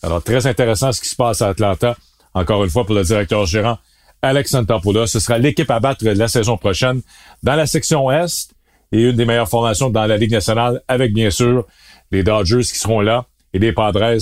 Alors, 0.04 0.24
très 0.24 0.48
intéressant 0.48 0.92
ce 0.92 1.02
qui 1.02 1.10
se 1.10 1.16
passe 1.16 1.42
à 1.42 1.50
Atlanta. 1.50 1.96
Encore 2.34 2.64
une 2.64 2.70
fois, 2.70 2.86
pour 2.86 2.96
le 2.96 3.04
directeur 3.04 3.46
gérant 3.46 3.78
Alex 4.22 4.52
Santopoulos. 4.52 5.08
Ce 5.08 5.20
sera 5.20 5.38
l'équipe 5.38 5.70
à 5.70 5.80
battre 5.80 6.06
la 6.06 6.28
saison 6.28 6.58
prochaine 6.58 7.02
dans 7.44 7.56
la 7.56 7.66
section 7.66 8.12
Est 8.12 8.52
et 8.92 9.02
une 9.02 9.16
des 9.16 9.26
meilleures 9.26 9.50
formations 9.50 9.90
dans 9.90 10.06
la 10.06 10.18
Ligue 10.18 10.32
nationale 10.32 10.82
avec, 10.88 11.14
bien 11.14 11.30
sûr, 11.30 11.66
les 12.12 12.24
Dodgers 12.24 12.62
qui 12.62 12.78
seront 12.78 13.02
là 13.02 13.26
et 13.54 13.60
les 13.60 13.74
Padres 13.74 14.18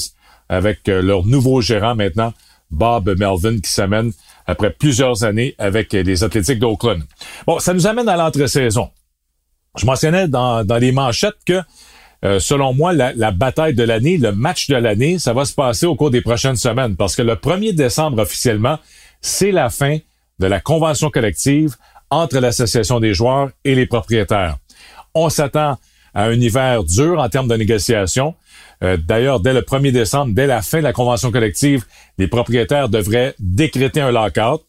avec 0.48 0.90
euh, 0.90 1.02
leur 1.02 1.26
nouveau 1.26 1.62
gérant 1.62 1.96
maintenant, 1.96 2.34
Bob 2.72 3.16
Melvin 3.18 3.60
qui 3.60 3.70
s'amène 3.70 4.12
après 4.46 4.72
plusieurs 4.72 5.24
années 5.24 5.56
avec 5.58 5.94
les 5.94 6.24
Athlétiques 6.24 6.60
d'Oakland. 6.60 7.04
Bon, 7.46 7.60
ça 7.60 7.74
nous 7.74 7.88
amène 7.88 8.10
à 8.10 8.18
l'entre-saison. 8.18 8.90
Je 9.78 9.86
mentionnais 9.86 10.28
dans, 10.28 10.64
dans 10.64 10.78
les 10.78 10.92
manchettes 10.92 11.38
que, 11.46 11.62
euh, 12.26 12.40
selon 12.40 12.74
moi, 12.74 12.92
la, 12.92 13.14
la 13.14 13.32
bataille 13.32 13.76
de 13.76 13.84
l'année, 13.84 14.18
le 14.18 14.32
match 14.32 14.68
de 14.68 14.76
l'année, 14.76 15.20
ça 15.20 15.34
va 15.34 15.46
se 15.46 15.54
passer 15.54 15.86
au 15.86 15.96
cours 15.96 16.10
des 16.10 16.22
prochaines 16.22 16.56
semaines 16.56 16.96
parce 16.96 17.16
que 17.16 17.22
le 17.22 17.36
1er 17.36 17.74
décembre 17.74 18.20
officiellement, 18.20 18.80
c'est 19.22 19.52
la 19.52 19.70
fin 19.70 20.00
de 20.40 20.48
la 20.48 20.60
convention 20.60 21.10
collective 21.10 21.76
entre 22.10 22.40
l'association 22.40 23.00
des 23.00 23.14
joueurs 23.14 23.50
et 23.64 23.76
les 23.76 23.86
propriétaires. 23.86 24.58
On 25.14 25.30
s'attend 25.30 25.78
à 26.20 26.26
un 26.26 26.34
hiver 26.34 26.84
dur 26.84 27.18
en 27.18 27.30
termes 27.30 27.48
de 27.48 27.56
négociation. 27.56 28.36
Euh, 28.84 28.98
d'ailleurs, 28.98 29.40
dès 29.40 29.54
le 29.54 29.62
1er 29.62 29.94
décembre, 29.94 30.34
dès 30.36 30.48
la 30.48 30.62
fin 30.62 30.80
de 30.80 30.84
la 30.84 30.92
convention 30.92 31.32
collective, 31.32 31.86
les 32.18 32.28
propriétaires 32.28 32.90
devraient 32.90 33.36
décréter 33.40 34.02
un 34.02 34.12
lockout. 34.12 34.62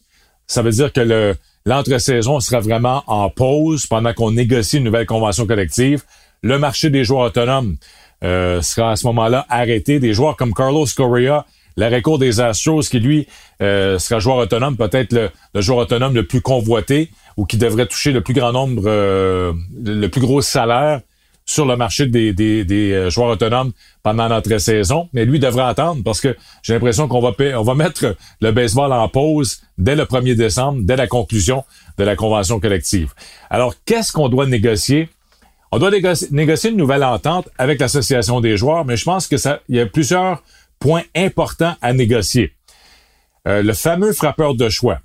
Ça 0.47 0.61
veut 0.61 0.71
dire 0.71 0.93
que 0.93 1.01
le 1.01 1.35
l'entre-saison 1.65 2.39
sera 2.39 2.61
vraiment 2.61 3.03
en 3.05 3.29
pause 3.29 3.85
pendant 3.85 4.13
qu'on 4.13 4.31
négocie 4.31 4.77
une 4.77 4.85
nouvelle 4.85 5.05
convention 5.05 5.45
collective. 5.45 6.03
Le 6.41 6.57
marché 6.57 6.89
des 6.89 7.03
joueurs 7.03 7.27
autonomes 7.27 7.75
euh, 8.23 8.61
sera 8.61 8.91
à 8.91 8.95
ce 8.95 9.05
moment-là 9.07 9.45
arrêté. 9.49 9.99
Des 9.99 10.13
joueurs 10.13 10.37
comme 10.37 10.53
Carlos 10.53 10.87
Correa, 10.95 11.45
l'arrêt 11.75 12.01
court 12.01 12.17
des 12.17 12.39
Astros, 12.39 12.83
qui 12.89 12.99
lui 12.99 13.27
euh, 13.61 13.99
sera 13.99 14.21
joueur 14.21 14.37
autonome, 14.37 14.77
peut-être 14.77 15.13
le, 15.53 15.61
joueur 15.61 15.79
autonome 15.79 16.15
le 16.15 16.25
plus 16.25 16.41
convoité 16.41 17.11
ou 17.35 17.45
qui 17.45 17.57
devrait 17.57 17.87
toucher 17.87 18.13
le 18.13 18.21
plus 18.21 18.33
grand 18.33 18.53
nombre, 18.53 18.83
euh, 18.85 19.51
le 19.83 20.07
plus 20.07 20.21
gros 20.21 20.41
salaire 20.41 21.01
sur 21.45 21.65
le 21.65 21.75
marché 21.75 22.05
des, 22.05 22.33
des, 22.33 23.09
joueurs 23.09 23.29
autonomes 23.29 23.71
pendant 24.03 24.29
notre 24.29 24.57
saison. 24.57 25.09
Mais 25.13 25.25
lui 25.25 25.39
devrait 25.39 25.63
attendre 25.63 26.03
parce 26.03 26.21
que 26.21 26.35
j'ai 26.63 26.73
l'impression 26.73 27.07
qu'on 27.07 27.21
va, 27.21 27.31
on 27.57 27.63
va 27.63 27.75
mettre 27.75 28.15
le 28.39 28.51
baseball 28.51 28.93
en 28.93 29.07
pause 29.09 29.61
dès 29.77 29.95
le 29.95 30.03
1er 30.03 30.35
décembre, 30.35 30.79
dès 30.83 30.95
la 30.95 31.07
conclusion 31.07 31.63
de 31.97 32.03
la 32.03 32.15
convention 32.15 32.59
collective. 32.59 33.13
Alors, 33.49 33.73
qu'est-ce 33.85 34.11
qu'on 34.11 34.29
doit 34.29 34.45
négocier? 34.45 35.09
On 35.71 35.79
doit 35.79 35.91
négocier, 35.91 36.69
une 36.69 36.77
nouvelle 36.77 37.03
entente 37.03 37.49
avec 37.57 37.79
l'association 37.79 38.41
des 38.41 38.57
joueurs, 38.57 38.83
mais 38.83 38.97
je 38.97 39.05
pense 39.05 39.27
que 39.27 39.37
ça, 39.37 39.61
il 39.69 39.77
y 39.77 39.79
a 39.79 39.85
plusieurs 39.85 40.43
points 40.79 41.03
importants 41.15 41.75
à 41.81 41.93
négocier. 41.93 42.53
Euh, 43.47 43.63
le 43.63 43.73
fameux 43.73 44.11
frappeur 44.11 44.55
de 44.55 44.67
choix. 44.67 44.99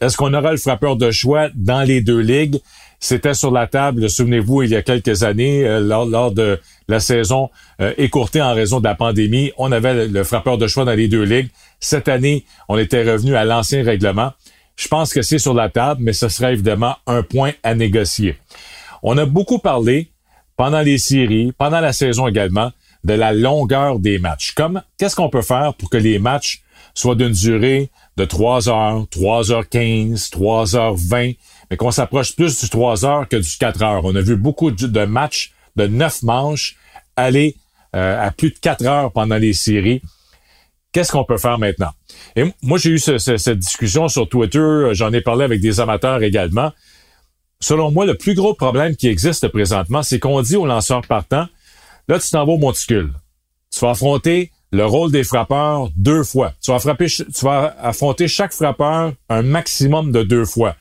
Est-ce 0.00 0.16
qu'on 0.16 0.32
aura 0.34 0.52
le 0.52 0.56
frappeur 0.56 0.96
de 0.96 1.10
choix 1.10 1.48
dans 1.54 1.82
les 1.82 2.00
deux 2.00 2.20
ligues? 2.20 2.60
C'était 3.00 3.34
sur 3.34 3.50
la 3.50 3.66
table, 3.66 4.08
souvenez-vous, 4.08 4.62
il 4.62 4.70
y 4.70 4.76
a 4.76 4.82
quelques 4.82 5.22
années, 5.22 5.66
euh, 5.66 5.80
lors, 5.80 6.32
de 6.32 6.58
la 6.88 7.00
saison 7.00 7.50
euh, 7.80 7.92
écourtée 7.98 8.40
en 8.40 8.54
raison 8.54 8.80
de 8.80 8.84
la 8.84 8.94
pandémie. 8.94 9.52
On 9.58 9.70
avait 9.72 10.06
le, 10.06 10.24
frappeur 10.24 10.58
de 10.58 10.66
choix 10.66 10.84
dans 10.84 10.94
les 10.94 11.08
deux 11.08 11.22
ligues. 11.22 11.50
Cette 11.80 12.08
année, 12.08 12.44
on 12.68 12.78
était 12.78 13.02
revenu 13.02 13.36
à 13.36 13.44
l'ancien 13.44 13.84
règlement. 13.84 14.32
Je 14.76 14.88
pense 14.88 15.12
que 15.12 15.22
c'est 15.22 15.38
sur 15.38 15.54
la 15.54 15.68
table, 15.68 16.00
mais 16.02 16.12
ce 16.12 16.28
sera 16.28 16.52
évidemment 16.52 16.96
un 17.06 17.22
point 17.22 17.52
à 17.62 17.74
négocier. 17.74 18.36
On 19.02 19.16
a 19.18 19.26
beaucoup 19.26 19.58
parlé 19.58 20.10
pendant 20.56 20.80
les 20.80 20.98
séries, 20.98 21.52
pendant 21.56 21.80
la 21.80 21.92
saison 21.92 22.26
également, 22.26 22.72
de 23.04 23.14
la 23.14 23.32
longueur 23.32 23.98
des 23.98 24.18
matchs. 24.18 24.52
Comme 24.52 24.82
qu'est-ce 24.98 25.16
qu'on 25.16 25.30
peut 25.30 25.42
faire 25.42 25.74
pour 25.74 25.90
que 25.90 25.96
les 25.96 26.18
matchs 26.18 26.62
soient 26.94 27.14
d'une 27.14 27.32
durée 27.32 27.90
de 28.16 28.24
3 28.24 28.68
heures, 28.68 29.06
3 29.10 29.52
heures 29.52 29.68
15, 29.68 30.30
3 30.30 30.76
heures 30.76 30.94
20, 30.96 31.32
mais 31.70 31.76
qu'on 31.76 31.90
s'approche 31.90 32.34
plus 32.34 32.60
du 32.60 32.68
3 32.68 33.04
heures 33.04 33.28
que 33.28 33.36
du 33.36 33.56
4 33.58 33.82
heures. 33.82 34.04
On 34.04 34.14
a 34.14 34.20
vu 34.20 34.36
beaucoup 34.36 34.70
de 34.70 35.04
matchs 35.04 35.52
de 35.76 35.86
9 35.86 36.22
manches 36.22 36.76
aller 37.16 37.56
euh, 37.94 38.26
à 38.26 38.30
plus 38.30 38.50
de 38.50 38.58
4 38.58 38.86
heures 38.86 39.12
pendant 39.12 39.36
les 39.36 39.52
séries. 39.52 40.02
Qu'est-ce 40.92 41.12
qu'on 41.12 41.24
peut 41.24 41.38
faire 41.38 41.58
maintenant? 41.58 41.90
Et 42.36 42.44
moi, 42.62 42.78
j'ai 42.78 42.90
eu 42.90 42.98
cette 42.98 43.58
discussion 43.58 44.08
sur 44.08 44.28
Twitter, 44.28 44.88
j'en 44.92 45.12
ai 45.12 45.20
parlé 45.20 45.44
avec 45.44 45.60
des 45.60 45.80
amateurs 45.80 46.22
également 46.22 46.72
selon 47.60 47.90
moi, 47.90 48.06
le 48.06 48.16
plus 48.16 48.34
gros 48.34 48.54
problème 48.54 48.96
qui 48.96 49.08
existe 49.08 49.48
présentement, 49.48 50.02
c'est 50.02 50.18
qu'on 50.18 50.42
dit 50.42 50.56
aux 50.56 50.66
lanceurs 50.66 51.02
partants, 51.02 51.46
là, 52.08 52.18
tu 52.18 52.30
t'en 52.30 52.44
vas 52.44 52.52
au 52.52 52.58
monticule. 52.58 53.12
Tu 53.72 53.80
vas 53.80 53.90
affronter 53.90 54.50
le 54.72 54.84
rôle 54.84 55.10
des 55.10 55.24
frappeurs 55.24 55.90
deux 55.96 56.22
fois. 56.22 56.52
Tu 56.62 56.70
vas, 56.70 56.78
frapper, 56.78 57.06
tu 57.06 57.24
vas 57.42 57.76
affronter 57.80 58.28
chaque 58.28 58.52
frappeur 58.52 59.12
un 59.28 59.42
maximum 59.42 60.12
de 60.12 60.22
deux 60.22 60.44
fois. 60.44 60.76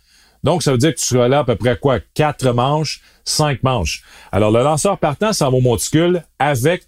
Donc, 0.46 0.62
ça 0.62 0.72
veut 0.72 0.78
dire 0.78 0.94
que 0.94 1.00
tu 1.00 1.06
seras 1.06 1.28
là 1.28 1.40
à 1.40 1.44
peu 1.44 1.56
près 1.56 1.76
quoi? 1.76 2.00
Quatre 2.14 2.52
manches, 2.52 3.02
cinq 3.26 3.64
manches. 3.64 4.04
Alors, 4.32 4.52
le 4.52 4.62
lanceur 4.62 5.00
partant 5.00 5.34
s'en 5.34 5.50
va 5.50 5.58
au 5.58 5.62
monticule 5.62 6.24
avec 6.38 6.84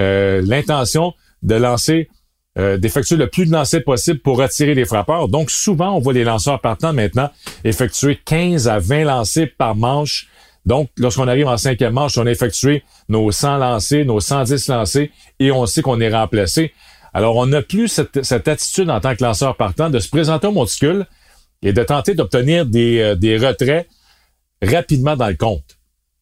euh, 0.00 0.42
l'intention 0.44 1.14
de 1.44 1.54
lancer 1.54 2.08
euh, 2.58 2.76
d'effectuer 2.76 3.14
le 3.14 3.28
plus 3.28 3.46
de 3.46 3.52
lancers 3.52 3.84
possible 3.84 4.18
pour 4.18 4.42
attirer 4.42 4.74
les 4.74 4.84
frappeurs. 4.84 5.28
Donc, 5.28 5.52
souvent, 5.52 5.92
on 5.92 6.00
voit 6.00 6.12
les 6.12 6.24
lanceurs 6.24 6.60
partant 6.60 6.92
maintenant 6.92 7.30
effectuer 7.62 8.18
15 8.24 8.66
à 8.66 8.80
20 8.80 9.04
lancers 9.04 9.46
par 9.56 9.76
manche. 9.76 10.26
Donc, 10.66 10.90
lorsqu'on 10.96 11.28
arrive 11.28 11.46
en 11.46 11.56
cinquième 11.56 11.92
manche, 11.92 12.18
on 12.18 12.26
a 12.26 12.30
effectué 12.32 12.82
nos 13.08 13.30
100 13.30 13.58
lancers, 13.58 14.04
nos 14.04 14.18
110 14.18 14.66
lancers 14.66 15.08
et 15.38 15.52
on 15.52 15.66
sait 15.66 15.82
qu'on 15.82 16.00
est 16.00 16.12
remplacé. 16.12 16.72
Alors, 17.14 17.36
on 17.36 17.46
n'a 17.46 17.62
plus 17.62 17.86
cette, 17.86 18.24
cette, 18.24 18.48
attitude 18.48 18.90
en 18.90 18.98
tant 18.98 19.14
que 19.14 19.22
lanceur 19.22 19.56
partant 19.56 19.88
de 19.88 20.00
se 20.00 20.08
présenter 20.08 20.48
au 20.48 20.52
monticule 20.52 21.06
et 21.62 21.72
de 21.72 21.82
tenter 21.82 22.14
d'obtenir 22.14 22.66
des, 22.66 23.00
euh, 23.00 23.14
des 23.14 23.36
retraits 23.36 23.88
rapidement 24.62 25.16
dans 25.16 25.28
le 25.28 25.36
compte. 25.36 25.78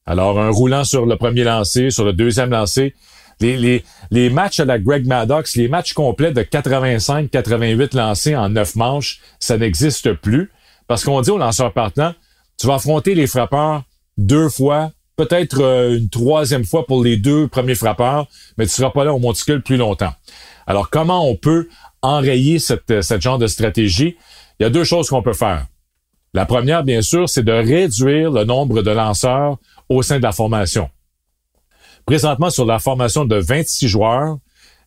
Alors, 0.06 0.38
un 0.38 0.50
roulant 0.50 0.84
sur 0.84 1.04
le 1.04 1.16
premier 1.16 1.44
lancé, 1.44 1.90
sur 1.90 2.04
le 2.04 2.12
deuxième 2.12 2.50
lancé, 2.50 2.94
les, 3.40 3.56
les, 3.56 3.84
les 4.10 4.30
matchs 4.30 4.60
à 4.60 4.64
la 4.64 4.78
Greg 4.78 5.06
Maddox, 5.06 5.56
les 5.56 5.68
matchs 5.68 5.92
complets 5.92 6.32
de 6.32 6.42
85-88 6.42 7.96
lancés 7.96 8.36
en 8.36 8.48
9 8.48 8.76
manches, 8.76 9.20
ça 9.40 9.58
n'existe 9.58 10.12
plus. 10.14 10.50
Parce 10.86 11.04
qu'on 11.04 11.20
dit 11.20 11.30
aux 11.30 11.38
lanceurs 11.38 11.72
partant, 11.72 12.14
tu 12.58 12.66
vas 12.66 12.74
affronter 12.74 13.14
les 13.14 13.26
frappeurs 13.26 13.82
deux 14.16 14.48
fois, 14.48 14.92
peut-être 15.16 15.60
euh, 15.60 15.98
une 15.98 16.08
troisième 16.08 16.64
fois 16.64 16.86
pour 16.86 17.02
les 17.02 17.16
deux 17.16 17.48
premiers 17.48 17.74
frappeurs, 17.74 18.26
mais 18.56 18.66
tu 18.66 18.72
seras 18.72 18.90
pas 18.90 19.04
là 19.04 19.12
au 19.12 19.18
monticule 19.18 19.62
plus 19.62 19.76
longtemps. 19.76 20.12
Alors, 20.66 20.88
comment 20.88 21.28
on 21.28 21.36
peut 21.36 21.68
enrayer 22.02 22.58
cette, 22.58 23.02
cette 23.02 23.20
genre 23.20 23.38
de 23.38 23.46
stratégie? 23.46 24.16
Il 24.58 24.62
y 24.62 24.66
a 24.66 24.70
deux 24.70 24.84
choses 24.84 25.08
qu'on 25.08 25.22
peut 25.22 25.34
faire. 25.34 25.66
La 26.32 26.46
première, 26.46 26.84
bien 26.84 27.02
sûr, 27.02 27.28
c'est 27.28 27.42
de 27.42 27.52
réduire 27.52 28.30
le 28.30 28.44
nombre 28.44 28.82
de 28.82 28.90
lanceurs 28.90 29.58
au 29.88 30.02
sein 30.02 30.18
de 30.18 30.22
la 30.22 30.32
formation. 30.32 30.90
Présentement, 32.04 32.50
sur 32.50 32.64
la 32.64 32.78
formation 32.78 33.24
de 33.24 33.36
26 33.36 33.88
joueurs, 33.88 34.38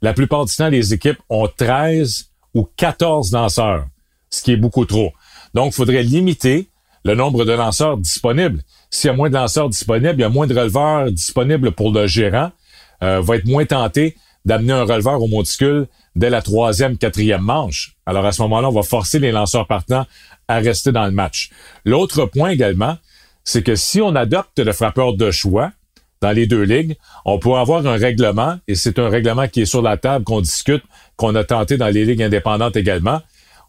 la 0.02 0.14
plupart 0.14 0.46
du 0.46 0.56
temps, 0.56 0.70
les 0.70 0.94
équipes 0.94 1.20
ont 1.30 1.48
13 1.48 2.30
ou 2.54 2.68
14 2.78 3.32
lanceurs, 3.32 3.86
ce 4.30 4.42
qui 4.42 4.54
est 4.54 4.58
beaucoup 4.58 4.86
trop. 4.86 5.12
Donc, 5.54 5.74
il 5.74 5.76
faudrait 5.76 6.04
limiter 6.04 6.70
le 7.04 7.16
nombre 7.16 7.46
de 7.46 7.52
lanceurs 7.52 7.98
disponibles. 7.98 8.62
S'il 8.90 9.10
y 9.10 9.14
a 9.14 9.16
moins 9.16 9.30
de 9.30 9.36
lanceurs 9.36 9.70
disponibles, 9.70 10.16
il 10.16 10.22
y 10.22 10.24
a 10.24 10.30
moins 10.30 10.48
de 10.48 10.58
releveurs 10.58 11.12
disponibles 11.12 11.72
pour 11.72 11.92
le 11.92 12.08
gérant, 12.08 12.52
euh, 13.04 13.22
va 13.22 13.36
être 13.38 13.46
moins 13.46 13.66
tenté 13.66 14.16
d'amener 14.46 14.74
un 14.74 14.84
releveur 14.84 15.22
au 15.22 15.28
monticule 15.28 15.88
dès 16.16 16.30
la 16.30 16.42
troisième, 16.42 16.98
quatrième 16.98 17.42
manche. 17.42 17.96
Alors 18.06 18.26
à 18.26 18.32
ce 18.32 18.42
moment-là, 18.44 18.70
on 18.70 18.74
va 18.74 18.84
forcer 18.84 19.20
les 19.20 19.32
lanceurs 19.32 19.68
partants 19.68 20.06
à 20.48 20.58
rester 20.58 20.92
dans 20.92 21.06
le 21.06 21.12
match. 21.12 21.50
L'autre 21.86 22.26
point 22.26 22.50
également, 22.50 22.98
c'est 23.44 23.64
que 23.64 23.76
si 23.76 24.02
on 24.02 24.16
adopte 24.16 24.60
le 24.60 24.74
frappeur 24.74 25.14
de 25.14 25.32
choix, 25.32 25.72
dans 26.22 26.32
les 26.32 26.48
deux 26.48 26.64
ligues, 26.64 26.98
on 27.24 27.40
pourrait 27.40 27.62
avoir 27.62 27.86
un 27.88 27.96
règlement, 27.96 28.58
et 28.68 28.76
c'est 28.76 29.00
un 29.00 29.10
règlement 29.10 29.48
qui 29.48 29.62
est 29.62 29.66
sur 29.66 29.82
la 29.82 29.98
table, 29.98 30.26
qu'on 30.26 30.42
discute, 30.42 30.84
qu'on 31.16 31.34
a 31.36 31.44
tenté 31.44 31.78
dans 31.78 31.88
les 31.88 32.04
ligues 32.04 32.22
indépendantes 32.22 32.76
également. 32.76 33.22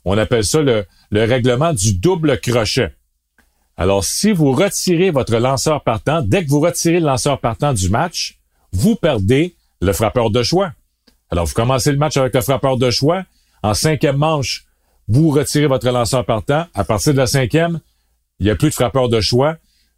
On 0.04 0.18
appelle 0.18 0.44
ça 0.44 0.60
le, 0.60 0.84
le 1.10 1.24
règlement 1.24 1.72
du 1.72 1.94
double 1.94 2.40
crochet. 2.40 2.92
Alors, 3.76 4.04
si 4.04 4.32
vous 4.32 4.52
retirez 4.52 5.10
votre 5.10 5.36
lanceur 5.36 5.82
partant, 5.82 6.22
dès 6.22 6.44
que 6.44 6.50
vous 6.50 6.60
retirez 6.60 7.00
le 7.00 7.06
lanceur 7.06 7.38
partant 7.40 7.72
du 7.72 7.88
match, 7.88 8.38
vous 8.72 8.96
perdez 8.96 9.54
le 9.80 9.92
frappeur 9.92 10.30
de 10.30 10.42
choix. 10.42 10.72
Alors, 11.30 11.46
vous 11.46 11.54
commencez 11.54 11.92
le 11.92 11.98
match 11.98 12.16
avec 12.16 12.34
le 12.34 12.40
frappeur 12.40 12.76
de 12.76 12.90
choix. 12.90 13.22
En 13.62 13.74
cinquième 13.74 14.16
manche, 14.16 14.64
vous 15.08 15.30
retirez 15.30 15.66
votre 15.66 15.88
lanceur 15.90 16.24
partant. 16.24 16.66
À 16.74 16.84
partir 16.84 17.12
de 17.12 17.18
la 17.18 17.26
cinquième, 17.26 17.80
il 18.38 18.46
n'y 18.46 18.50
a 18.50 18.56
plus 18.56 18.70
de 18.70 18.74
frappeur 18.74 19.08
de 19.08 19.20
choix. 19.20 19.56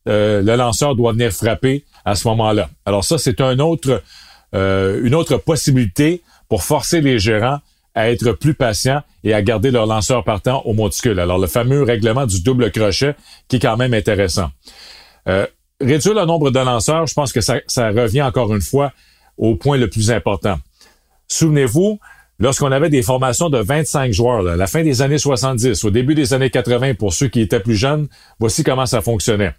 Euh, 0.09 0.43
le 0.43 0.57
lanceur 0.57 0.97
doit 0.97 1.12
venir 1.12 1.33
frapper 1.33 1.85
à 2.05 2.15
ce 2.15 2.27
moment-là. 2.29 2.69
Alors 2.85 3.05
ça, 3.05 3.19
c'est 3.19 3.41
euh, 3.41 5.01
une 5.05 5.15
autre 5.15 5.37
possibilité 5.37 6.23
pour 6.49 6.65
forcer 6.65 7.01
les 7.01 7.19
gérants 7.19 7.61
à 7.95 8.11
être 8.11 8.33
plus 8.33 8.55
patients 8.55 9.03
et 9.23 9.35
à 9.35 9.43
garder 9.43 9.71
leur 9.71 9.87
lanceur 9.87 10.25
partant 10.25 10.62
au 10.62 10.73
monticule. 10.73 11.21
Alors 11.21 11.39
le 11.39 11.47
fameux 11.47 11.83
règlement 11.83 12.27
du 12.27 12.43
double 12.43 12.71
crochet 12.73 13.15
qui 13.49 13.57
est 13.57 13.61
quand 13.61 13.77
même 13.77 13.95
intéressant. 13.95 14.51
Euh, 15.29 15.47
réduire 15.81 16.15
le 16.15 16.25
nombre 16.25 16.51
de 16.51 16.59
lanceurs, 16.59 17.07
je 17.07 17.15
pense 17.15 17.33
que 17.33 17.41
ça, 17.41 17.57
ça 17.67 17.89
revient 17.91 18.23
encore 18.23 18.53
une 18.55 18.62
fois 18.62 18.93
au 19.37 19.57
point 19.57 19.77
le 19.77 19.89
plus 19.89 20.11
important. 20.11 20.59
Souvenez-vous, 21.29 21.99
lorsqu'on 22.39 22.73
avait 22.73 22.91
des 22.91 23.03
formations 23.03 23.49
de 23.51 23.59
25 23.59 24.12
joueurs, 24.12 24.47
à 24.47 24.57
la 24.57 24.67
fin 24.67 24.83
des 24.83 25.03
années 25.03 25.19
70, 25.19 25.85
au 25.85 25.91
début 25.91 26.15
des 26.15 26.35
années 26.35 26.51
80, 26.51 26.95
pour 26.95 27.12
ceux 27.12 27.29
qui 27.29 27.41
étaient 27.41 27.61
plus 27.61 27.77
jeunes, 27.77 28.09
voici 28.39 28.65
comment 28.65 28.87
ça 28.87 29.01
fonctionnait. 29.01 29.55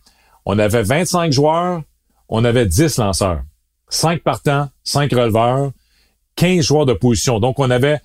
On 0.46 0.60
avait 0.60 0.84
25 0.84 1.32
joueurs, 1.32 1.82
on 2.30 2.44
avait 2.46 2.66
10 2.66 2.98
lanceurs. 2.98 3.42
5 3.90 4.24
partants, 4.24 4.70
5 4.84 5.12
releveurs, 5.12 5.72
15 6.36 6.62
joueurs 6.66 6.86
de 6.86 6.94
position. 6.94 7.40
Donc, 7.40 7.60
on 7.60 7.70
avait 7.70 8.00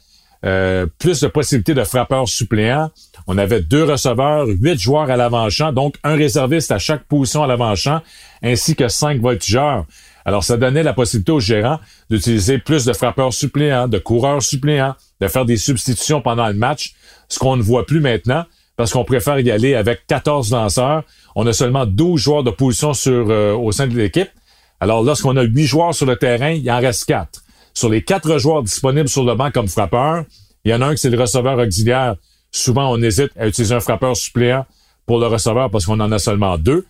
euh, 0.45 0.87
plus 0.99 1.21
de 1.21 1.29
possibilités 1.29 1.75
de 1.75 1.83
frappeurs 1.83 2.29
suppléants. 2.29 2.91
On 3.27 3.39
avait 3.39 3.61
deux 3.61 3.85
receveurs, 3.85 4.47
huit 4.47 4.79
joueurs 4.79 5.11
à 5.11 5.17
l'avant-champ, 5.17 5.73
donc 5.73 5.97
un 6.05 6.15
réserviste 6.15 6.71
à 6.71 6.79
chaque 6.79 7.05
position 7.05 7.43
à 7.43 7.47
l'avant-champ, 7.47 8.01
ainsi 8.43 8.77
que 8.77 8.87
cinq 8.89 9.21
voltigeurs. 9.21 9.85
Alors, 10.25 10.45
ça 10.45 10.57
donnait 10.57 10.83
la 10.83 10.93
possibilité 10.93 11.33
aux 11.33 11.41
gérants 11.41 11.81
d'utiliser 12.11 12.59
plus 12.59 12.85
de 12.85 12.93
frappeurs 12.93 13.33
suppléants, 13.33 13.89
de 13.89 13.99
coureurs 13.99 14.43
suppléants, 14.43 14.95
de 15.21 15.29
faire 15.29 15.45
des 15.45 15.57
substitutions 15.57 16.21
pendant 16.21 16.47
le 16.49 16.55
match, 16.55 16.95
ce 17.29 17.39
qu'on 17.39 17.57
ne 17.57 17.63
voit 17.63 17.87
plus 17.87 18.01
maintenant 18.01 18.45
parce 18.79 18.93
qu'on 18.93 19.05
préfère 19.05 19.41
y 19.41 19.51
aller 19.51 19.75
avec 19.75 20.07
14 20.07 20.53
lanceurs. 20.53 21.03
On 21.35 21.47
a 21.49 21.53
seulement 21.53 21.85
12 21.85 22.21
joueurs 22.21 22.45
de 22.45 22.51
position 22.51 22.95
sur, 22.95 23.29
euh, 23.29 23.53
au 23.53 23.73
sein 23.73 23.89
de 23.89 23.97
l'équipe. 23.97 24.31
Alors, 24.79 25.03
lorsqu'on 25.03 25.37
a 25.37 25.43
8 25.43 25.67
joueurs 25.67 25.95
sur 25.95 26.07
le 26.07 26.15
terrain, 26.15 26.51
il 26.51 26.71
en 26.71 26.79
reste 26.79 27.05
4. 27.07 27.43
sur 27.75 27.89
les 27.89 28.03
quatre 28.03 28.39
joueurs 28.39 28.63
disponibles 28.63 29.09
sur 29.09 29.25
le 29.25 29.35
banc 29.35 29.51
comme 29.53 29.69
frappeur, 29.69 30.25
il 30.65 30.71
y 30.71 30.75
en 30.75 30.81
a 30.81 30.87
un 30.87 30.95
qui 30.95 31.01
c'est 31.01 31.11
le 31.11 31.21
receveur 31.21 31.59
auxiliaire. 31.59 32.17
Souvent, 32.51 32.91
on 32.93 33.01
hésite 33.03 33.31
à 33.39 33.47
utiliser 33.47 33.75
un 33.75 33.81
frappeur 33.81 34.17
suppléant 34.17 34.65
pour 35.07 35.19
le 35.19 35.27
receveur 35.27 35.71
parce 35.71 35.87
qu'on 35.87 36.01
en 36.01 36.11
a 36.11 36.19
seulement 36.19 36.57
deux. 36.57 36.87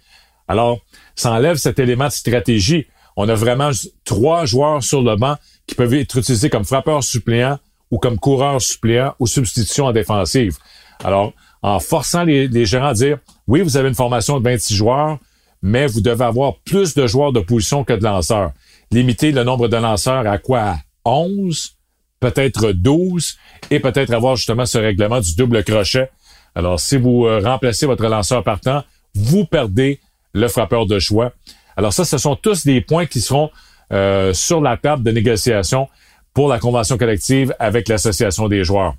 Alors, 0.47 0.79
ça 1.15 1.33
enlève 1.33 1.57
cet 1.57 1.79
élément 1.79 2.07
de 2.07 2.13
stratégie. 2.13 2.87
On 3.21 3.29
a 3.29 3.35
vraiment 3.35 3.71
trois 4.05 4.45
joueurs 4.45 4.81
sur 4.81 5.03
le 5.03 5.17
banc 5.17 5.35
qui 5.67 5.75
peuvent 5.75 5.93
être 5.95 6.19
utilisés 6.19 6.51
comme 6.51 6.65
frappeurs 6.65 7.03
suppléants 7.03 7.59
ou 7.91 7.99
comme 7.99 8.17
coureurs 8.17 8.63
suppléants 8.63 9.13
ou 9.19 9.27
substitution 9.27 9.87
en 9.87 9.93
défensive. 9.93 10.57
Alors, 11.03 11.33
en 11.61 11.81
forçant 11.81 12.23
les, 12.23 12.65
gérants 12.65 12.87
à 12.87 12.95
dire, 12.95 13.19
oui, 13.49 13.61
vous 13.61 13.77
avez 13.77 13.89
une 13.89 13.97
formation 13.97 14.39
de 14.39 14.45
26 14.45 14.73
joueurs, 14.73 15.19
mais 15.63 15.89
vous 15.89 16.01
devez 16.01 16.25
avoir 16.25 16.59
plus 16.59 16.95
de 16.95 17.09
joueurs 17.09 17.33
de 17.33 17.41
position 17.41 17.83
que 17.83 17.93
de 17.93 18.05
lanceurs. 18.05 18.53
Limiter 18.93 19.33
le 19.33 19.43
nombre 19.43 19.67
de 19.67 19.77
lanceurs 19.77 20.25
à 20.25 20.39
quoi? 20.39 20.61
À 20.61 20.79
11, 21.05 21.75
peut-être 22.21 22.71
12, 22.71 23.37
et 23.73 23.81
peut-être 23.81 24.13
avoir 24.13 24.37
justement 24.37 24.65
ce 24.65 24.79
règlement 24.79 25.19
du 25.19 25.35
double 25.35 25.65
crochet. 25.65 26.09
Alors, 26.55 26.79
si 26.79 26.97
vous 26.97 27.27
euh, 27.27 27.41
remplacez 27.43 27.85
votre 27.85 28.07
lanceur 28.07 28.45
partant, 28.45 28.85
vous 29.17 29.45
perdez 29.45 29.99
le 30.35 30.47
frappeur 30.47 30.87
de 30.87 31.01
choix. 31.01 31.33
Alors 31.79 31.93
ça, 31.93 32.05
ce 32.05 32.19
sont 32.19 32.35
tous 32.35 32.67
des 32.67 32.81
points 32.81 33.07
qui 33.07 33.21
seront 33.21 33.51
euh, 33.93 34.33
sur 34.35 34.61
la 34.61 34.77
table 34.77 35.05
de 35.05 35.13
négociation 35.13 35.87
pour 36.35 36.49
la 36.49 36.59
convention 36.59 36.99
collective 36.99 37.55
avec 37.61 37.89
l'association 37.89 38.49
des 38.49 38.65
joueurs. 38.65 38.97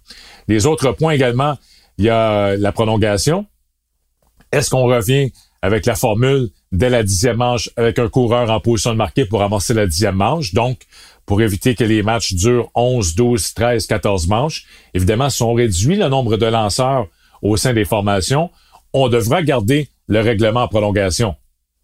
Les 0.47 0.65
autres 0.65 0.93
points 0.93 1.11
également, 1.11 1.57
il 1.97 2.05
y 2.05 2.09
a 2.09 2.55
la 2.55 2.71
prolongation. 2.71 3.45
Est-ce 4.53 4.69
qu'on 4.69 4.85
revient 4.85 5.33
avec 5.61 5.85
la 5.85 5.95
formule 5.95 6.51
dès 6.71 6.89
la 6.89 7.03
dixième 7.03 7.35
manche 7.35 7.69
avec 7.75 7.99
un 7.99 8.07
coureur 8.07 8.49
en 8.49 8.61
position 8.61 8.91
de 8.91 8.95
marquer 8.95 9.25
pour 9.25 9.43
avancer 9.43 9.73
la 9.73 9.85
dixième 9.85 10.15
manche? 10.15 10.53
Donc, 10.53 10.79
pour 11.25 11.41
éviter 11.41 11.75
que 11.75 11.83
les 11.83 12.01
matchs 12.01 12.33
durent 12.33 12.69
11, 12.75 13.13
12, 13.13 13.55
13, 13.55 13.87
14 13.87 14.27
manches. 14.27 14.65
Évidemment, 14.93 15.29
si 15.29 15.43
on 15.43 15.53
réduit 15.53 15.97
le 15.97 16.07
nombre 16.07 16.37
de 16.37 16.45
lanceurs 16.45 17.07
au 17.41 17.57
sein 17.57 17.73
des 17.73 17.83
formations, 17.83 18.51
on 18.93 19.09
devra 19.09 19.43
garder 19.43 19.89
le 20.07 20.21
règlement 20.21 20.63
en 20.63 20.67
prolongation. 20.69 21.35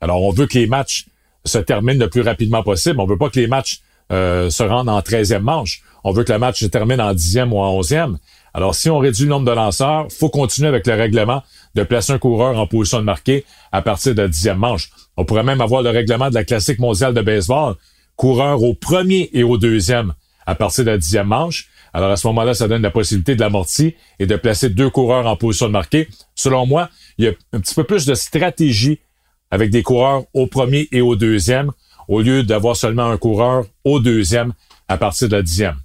Alors, 0.02 0.22
on 0.22 0.32
veut 0.32 0.48
que 0.48 0.58
les 0.58 0.68
matchs 0.68 1.06
se 1.46 1.58
terminent 1.58 2.00
le 2.00 2.10
plus 2.10 2.22
rapidement 2.22 2.64
possible. 2.64 3.00
On 3.00 3.06
veut 3.06 3.18
pas 3.18 3.30
que 3.30 3.40
les 3.40 3.48
matchs 3.48 3.82
euh, 4.12 4.50
se 4.50 4.64
rendent 4.64 4.90
en 4.90 5.00
13e 5.00 5.40
manche. 5.40 5.82
On 6.04 6.12
veut 6.12 6.24
que 6.24 6.34
le 6.34 6.40
match 6.40 6.60
se 6.60 6.66
termine 6.66 7.02
en 7.02 7.14
10e 7.14 7.50
ou 7.50 7.60
en 7.60 7.82
11e. 7.82 8.18
Alors, 8.54 8.76
si 8.76 8.90
on 8.90 9.00
réduit 9.00 9.24
le 9.24 9.30
nombre 9.30 9.46
de 9.46 9.52
lanceurs, 9.52 10.08
faut 10.12 10.30
continuer 10.30 10.68
avec 10.68 10.88
le 10.88 10.94
règlement 10.94 11.44
de 11.76 11.84
placer 11.84 12.14
un 12.14 12.20
coureur 12.20 12.58
en 12.58 12.68
position 12.68 13.00
de 13.00 13.04
marquer 13.04 13.44
à 13.72 13.82
partir 13.82 14.16
de 14.16 14.22
la 14.22 14.28
10e 14.30 14.56
manche. 14.56 14.92
On 15.18 15.26
pourrait 15.26 15.44
même 15.44 15.62
avoir 15.62 15.82
le 15.82 15.90
règlement 15.90 16.30
de 16.30 16.36
la 16.36 16.44
classique 16.44 16.80
mondiale 16.80 17.14
de 17.14 17.22
baseball, 17.22 17.76
coureur 18.16 18.64
au 18.64 18.74
premier 18.74 19.30
et 19.34 19.44
au 19.44 19.58
deuxième 19.58 20.14
à 20.46 20.56
partir 20.56 20.86
de 20.86 20.92
la 20.92 20.98
10e 20.98 21.24
manche. 21.24 21.68
Alors, 21.94 22.12
à 22.12 22.18
ce 22.18 22.28
moment-là, 22.28 22.54
ça 22.54 22.68
donne 22.68 22.82
la 22.82 22.92
possibilité 22.92 23.36
de 23.36 23.42
l'amortir 23.42 23.92
et 24.20 24.26
de 24.26 24.36
placer 24.36 24.70
deux 24.70 24.90
coureurs 24.90 25.28
en 25.28 25.36
position 25.36 25.68
de 25.68 25.72
marquer. 25.72 26.08
Selon 26.36 26.66
moi, 26.66 26.90
il 27.18 27.26
y 27.26 27.28
a 27.30 27.32
un 27.54 27.60
petit 27.60 27.74
peu 27.74 27.84
plus 27.84 28.06
de 28.06 28.14
stratégie 28.14 29.00
avec 29.52 29.70
des 29.70 29.84
coureurs 29.84 30.24
au 30.34 30.48
premier 30.48 30.88
et 30.92 31.02
au 31.02 31.16
deuxième, 31.16 31.72
au 32.08 32.22
lieu 32.22 32.44
d'avoir 32.44 32.76
seulement 32.76 33.10
un 33.10 33.18
coureur 33.18 33.66
au 33.84 34.00
deuxième 34.00 34.54
à 34.88 34.98
partir 34.98 35.30
de 35.30 35.36
la 35.36 35.42
dixième. 35.42 35.76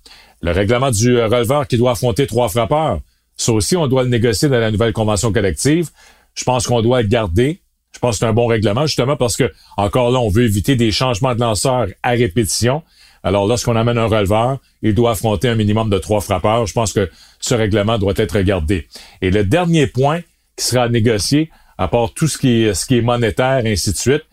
Le 0.42 0.52
règlement 0.52 0.90
du 0.90 1.20
releveur 1.20 1.66
qui 1.66 1.76
doit 1.76 1.92
affronter 1.92 2.26
trois 2.26 2.48
frappeurs, 2.48 3.00
ça 3.36 3.52
aussi, 3.52 3.74
on 3.74 3.86
doit 3.86 4.02
le 4.02 4.10
négocier 4.10 4.48
dans 4.48 4.58
la 4.58 4.70
nouvelle 4.70 4.92
convention 4.92 5.32
collective. 5.32 5.88
Je 6.34 6.44
pense 6.44 6.66
qu'on 6.66 6.82
doit 6.82 7.00
le 7.00 7.08
garder. 7.08 7.62
Je 7.92 7.98
pense 7.98 8.16
que 8.16 8.18
c'est 8.20 8.26
un 8.26 8.34
bon 8.34 8.46
règlement, 8.46 8.86
justement 8.86 9.16
parce 9.16 9.36
que, 9.36 9.50
encore 9.78 10.10
là, 10.10 10.20
on 10.20 10.28
veut 10.28 10.44
éviter 10.44 10.76
des 10.76 10.92
changements 10.92 11.34
de 11.34 11.40
lanceurs 11.40 11.86
à 12.02 12.10
répétition. 12.10 12.82
Alors, 13.22 13.46
lorsqu'on 13.46 13.76
amène 13.76 13.96
un 13.96 14.06
releveur, 14.06 14.58
il 14.82 14.94
doit 14.94 15.12
affronter 15.12 15.48
un 15.48 15.54
minimum 15.54 15.88
de 15.88 15.98
trois 15.98 16.20
frappeurs. 16.20 16.66
Je 16.66 16.74
pense 16.74 16.92
que 16.92 17.10
ce 17.40 17.54
règlement 17.54 17.98
doit 17.98 18.12
être 18.16 18.38
gardé. 18.40 18.86
Et 19.22 19.30
le 19.30 19.42
dernier 19.42 19.86
point 19.86 20.20
qui 20.56 20.64
sera 20.66 20.88
négocié, 20.88 21.50
à 21.80 21.88
part 21.88 22.12
tout 22.12 22.28
ce 22.28 22.36
qui 22.36 22.66
est, 22.66 23.00
monétaire, 23.00 23.64
et 23.64 23.72
ainsi 23.72 23.92
de 23.92 23.96
suite, 23.96 24.24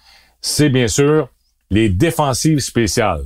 c'est 0.41 0.67
bien 0.67 0.89
sûr 0.89 1.29
les 1.71 1.87
défensives 1.87 2.59
spéciales. 2.59 3.23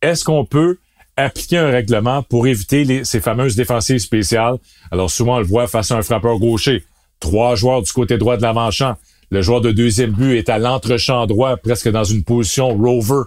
Est-ce 0.00 0.24
qu'on 0.24 0.44
peut 0.44 0.78
appliquer 1.16 1.58
un 1.58 1.68
règlement 1.68 2.22
pour 2.22 2.46
éviter 2.46 3.02
ces 3.04 3.20
fameuses 3.20 3.56
défensives 3.56 3.98
spéciales? 3.98 4.58
Alors 4.92 5.10
souvent, 5.10 5.36
on 5.36 5.38
le 5.40 5.44
voit 5.44 5.66
face 5.66 5.90
à 5.90 5.96
un 5.96 6.02
frappeur 6.02 6.38
gaucher. 6.38 6.84
Trois 7.18 7.56
joueurs 7.56 7.82
du 7.82 7.90
côté 7.90 8.16
droit 8.16 8.36
de 8.36 8.42
l'avant-champ. 8.42 8.94
Le 9.32 9.42
joueur 9.42 9.60
de 9.60 9.72
deuxième 9.72 10.12
but 10.12 10.36
est 10.36 10.48
à 10.50 10.60
l'entre-champ 10.60 11.26
droit, 11.26 11.56
presque 11.56 11.90
dans 11.90 12.04
une 12.04 12.22
position 12.22 12.68
rover. 12.68 13.24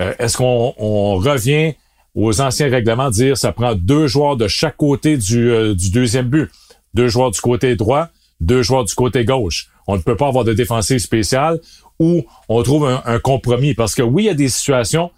Euh, 0.00 0.12
est-ce 0.18 0.36
qu'on 0.36 1.14
revient 1.14 1.74
aux 2.16 2.40
anciens 2.40 2.68
règlements, 2.68 3.10
dire 3.10 3.36
ça 3.36 3.52
prend 3.52 3.76
deux 3.76 4.08
joueurs 4.08 4.36
de 4.36 4.48
chaque 4.48 4.76
côté 4.76 5.16
du, 5.16 5.48
euh, 5.48 5.76
du 5.76 5.90
deuxième 5.90 6.26
but, 6.26 6.50
deux 6.92 7.06
joueurs 7.06 7.30
du 7.30 7.40
côté 7.40 7.76
droit, 7.76 8.08
deux 8.40 8.62
joueurs 8.62 8.84
du 8.84 8.94
côté 8.94 9.24
gauche. 9.24 9.68
On 9.86 9.96
ne 9.96 10.02
peut 10.02 10.16
pas 10.16 10.28
avoir 10.28 10.44
de 10.44 10.52
défensive 10.52 10.98
spéciale 10.98 11.60
où 11.98 12.24
on 12.48 12.62
trouve 12.62 12.86
un, 12.86 13.18
compromis. 13.18 13.74
Parce 13.74 13.94
que 13.94 14.02
oui, 14.02 14.24
il 14.24 14.26
y 14.26 14.30
a 14.30 14.34
des 14.34 14.48
situations 14.48 15.10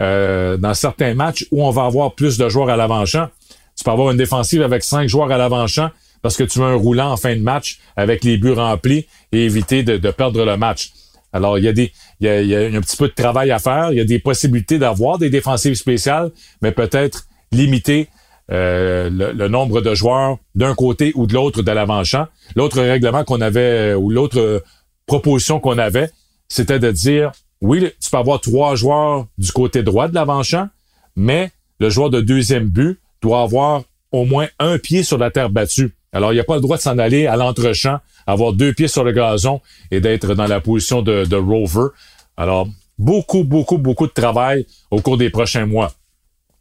euh, 0.00 0.56
dans 0.56 0.74
certains 0.74 1.14
matchs 1.14 1.46
où 1.50 1.64
on 1.64 1.70
va 1.70 1.84
avoir 1.84 2.14
plus 2.14 2.38
de 2.38 2.48
joueurs 2.48 2.70
à 2.70 2.76
l'avant-champ. 2.76 3.28
Tu 3.76 3.84
peux 3.84 3.90
avoir 3.90 4.10
une 4.10 4.16
défensive 4.16 4.62
avec 4.62 4.82
cinq 4.82 5.08
joueurs 5.08 5.30
à 5.30 5.36
l'avant-champ 5.36 5.90
parce 6.22 6.36
que 6.36 6.44
tu 6.44 6.58
veux 6.58 6.66
un 6.66 6.74
roulant 6.74 7.12
en 7.12 7.16
fin 7.16 7.34
de 7.34 7.40
match 7.40 7.78
avec 7.96 8.24
les 8.24 8.36
buts 8.36 8.52
remplis 8.52 9.06
et 9.32 9.44
éviter 9.44 9.82
de, 9.82 10.10
perdre 10.10 10.44
le 10.44 10.56
match. 10.56 10.92
Alors, 11.32 11.58
il 11.58 11.64
y, 11.64 11.68
a 11.68 11.72
des, 11.72 11.92
il 12.20 12.26
y 12.26 12.56
a 12.56 12.60
un 12.60 12.80
petit 12.80 12.96
peu 12.96 13.08
de 13.08 13.14
travail 13.14 13.50
à 13.52 13.58
faire. 13.58 13.92
Il 13.92 13.98
y 13.98 14.00
a 14.00 14.04
des 14.04 14.18
possibilités 14.18 14.78
d'avoir 14.78 15.16
des 15.16 15.30
défensives 15.30 15.74
spéciales, 15.74 16.30
mais 16.60 16.72
peut-être 16.72 17.26
limiter 17.52 18.08
euh, 18.52 19.10
le, 19.10 19.48
nombre 19.48 19.80
de 19.80 19.94
joueurs 19.94 20.38
d'un 20.54 20.74
côté 20.74 21.12
ou 21.14 21.26
de 21.26 21.34
l'autre 21.34 21.62
de 21.62 21.70
l'avant-champ. 21.70 22.26
L'autre 22.56 22.80
règlement 22.80 23.22
qu'on 23.22 23.40
avait, 23.40 23.92
euh, 23.92 23.96
ou 23.96 24.10
l'autre 24.10 24.62
proposition 25.06 25.60
qu'on 25.60 25.78
avait, 25.78 26.10
c'était 26.48 26.80
de 26.80 26.90
dire, 26.90 27.30
oui, 27.60 27.88
tu 28.00 28.10
peux 28.10 28.16
avoir 28.16 28.40
trois 28.40 28.74
joueurs 28.74 29.26
du 29.38 29.52
côté 29.52 29.82
droit 29.82 30.08
de 30.08 30.14
l'avant-champ, 30.14 30.68
mais 31.14 31.52
le 31.78 31.90
joueur 31.90 32.10
de 32.10 32.20
deuxième 32.20 32.66
but 32.66 32.98
doit 33.22 33.42
avoir 33.42 33.82
au 34.10 34.24
moins 34.24 34.48
un 34.58 34.78
pied 34.78 35.02
sur 35.04 35.18
la 35.18 35.30
terre 35.30 35.50
battue. 35.50 35.94
Alors, 36.12 36.32
il 36.32 36.36
n'y 36.36 36.40
a 36.40 36.44
pas 36.44 36.56
le 36.56 36.60
droit 36.60 36.76
de 36.76 36.82
s'en 36.82 36.98
aller 36.98 37.26
à 37.28 37.36
l'entre-champ, 37.36 37.98
avoir 38.26 38.52
deux 38.52 38.72
pieds 38.72 38.88
sur 38.88 39.04
le 39.04 39.12
gazon 39.12 39.60
et 39.92 40.00
d'être 40.00 40.34
dans 40.34 40.48
la 40.48 40.60
position 40.60 41.02
de 41.02 41.36
rover. 41.36 41.90
Alors, 42.36 42.66
beaucoup, 42.98 43.44
beaucoup, 43.44 43.78
beaucoup 43.78 44.06
de 44.06 44.12
travail 44.12 44.66
au 44.90 45.00
cours 45.00 45.16
des 45.16 45.30
prochains 45.30 45.66
mois. 45.66 45.92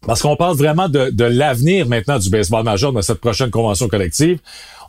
Parce 0.06 0.22
qu'on 0.22 0.36
parle 0.36 0.56
vraiment 0.56 0.88
de, 0.88 1.24
l'avenir 1.24 1.88
maintenant 1.88 2.20
du 2.20 2.30
baseball 2.30 2.64
majeur 2.64 2.94
dans 2.94 3.02
cette 3.02 3.20
prochaine 3.20 3.52
convention 3.52 3.88
collective. 3.88 4.40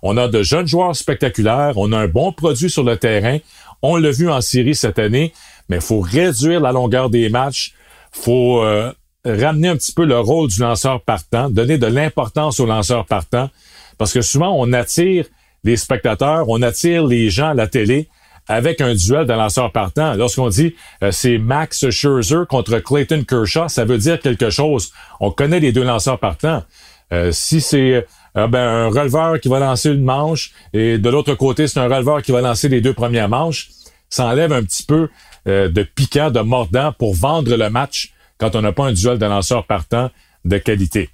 On 0.03 0.17
a 0.17 0.29
de 0.29 0.43
jeunes 0.43 0.67
joueurs 0.67 0.97
spectaculaires, 0.97 1.73
on 1.77 1.93
a 1.93 1.99
un 1.99 2.09
bon 2.09 2.33
produit 2.33 2.71
sur 2.71 2.85
le 2.85 2.97
terrain. 2.97 3.39
On 3.83 3.97
l'a 3.97 4.11
vu 4.11 4.31
en 4.31 4.41
série 4.41 4.75
cette 4.75 4.99
année, 4.99 5.33
mais 5.69 5.77
il 5.77 5.83
faut 5.83 6.01
réduire 6.01 6.61
la 6.61 6.73
longueur 6.73 7.11
des 7.11 7.29
matchs. 7.29 7.75
faut 8.13 8.63
euh, 8.63 8.93
ramener 9.25 9.69
un 9.69 9.77
petit 9.77 9.93
peu 9.93 10.05
le 10.05 10.19
rôle 10.19 10.49
du 10.49 10.61
lanceur 10.61 11.03
partant, 11.03 11.51
donner 11.51 11.77
de 11.77 11.87
l'importance 11.87 12.61
au 12.61 12.67
lanceur 12.67 13.05
partant, 13.07 13.51
parce 13.99 14.13
que 14.13 14.23
souvent 14.23 14.55
on 14.57 14.73
attire 14.73 15.27
les 15.65 15.77
spectateurs, 15.77 16.49
on 16.49 16.63
attire 16.63 17.07
les 17.07 17.29
gens 17.29 17.51
à 17.51 17.55
la 17.55 17.67
télé 17.67 18.09
avec 18.51 18.81
un 18.81 18.95
duel 18.95 19.27
de 19.27 19.33
lanceurs 19.33 19.71
partants. 19.71 20.15
Lorsqu'on 20.15 20.49
dit 20.49 20.75
euh, 21.05 21.13
c'est 21.13 21.39
Max 21.39 21.89
Scherzer 21.89 22.47
contre 22.49 22.81
Clayton 22.81 23.23
Kershaw, 23.23 23.69
ça 23.69 23.85
veut 23.85 23.97
dire 23.97 24.19
quelque 24.19 24.51
chose. 24.51 24.93
On 25.21 25.31
connaît 25.31 25.61
les 25.61 25.71
deux 25.71 25.85
lanceurs 25.85 26.19
partants. 26.19 26.65
Euh, 27.13 27.31
si 27.31 27.61
c'est 27.61 28.05
euh, 28.37 28.47
ben, 28.49 28.59
un 28.59 28.89
releveur 28.89 29.39
qui 29.39 29.49
va 29.49 29.61
lancer 29.61 29.91
une 29.91 30.03
manche 30.03 30.51
et 30.73 30.99
de 30.99 31.09
l'autre 31.09 31.35
côté, 31.35 31.69
c'est 31.69 31.79
un 31.79 31.85
releveur 31.85 32.23
qui 32.23 32.33
va 32.33 32.41
lancer 32.41 32.69
les 32.69 32.81
deux 32.81 32.93
premières 32.93 33.29
manches, 33.29 33.69
ça 34.09 34.27
enlève 34.27 34.53
un 34.53 34.65
petit 34.65 34.83
peu 34.83 35.09
de 35.47 35.83
piquant, 35.83 36.31
de 36.31 36.41
mordant 36.41 36.93
pour 36.93 37.15
vendre 37.15 37.57
le 37.57 37.71
match 37.71 38.13
quand 38.37 38.55
on 38.57 38.61
n'a 38.61 38.73
pas 38.73 38.85
un 38.85 38.93
duel 38.93 39.19
de 39.19 39.25
lanceurs 39.25 39.65
partants 39.67 40.11
de 40.45 40.59
qualité. 40.59 41.09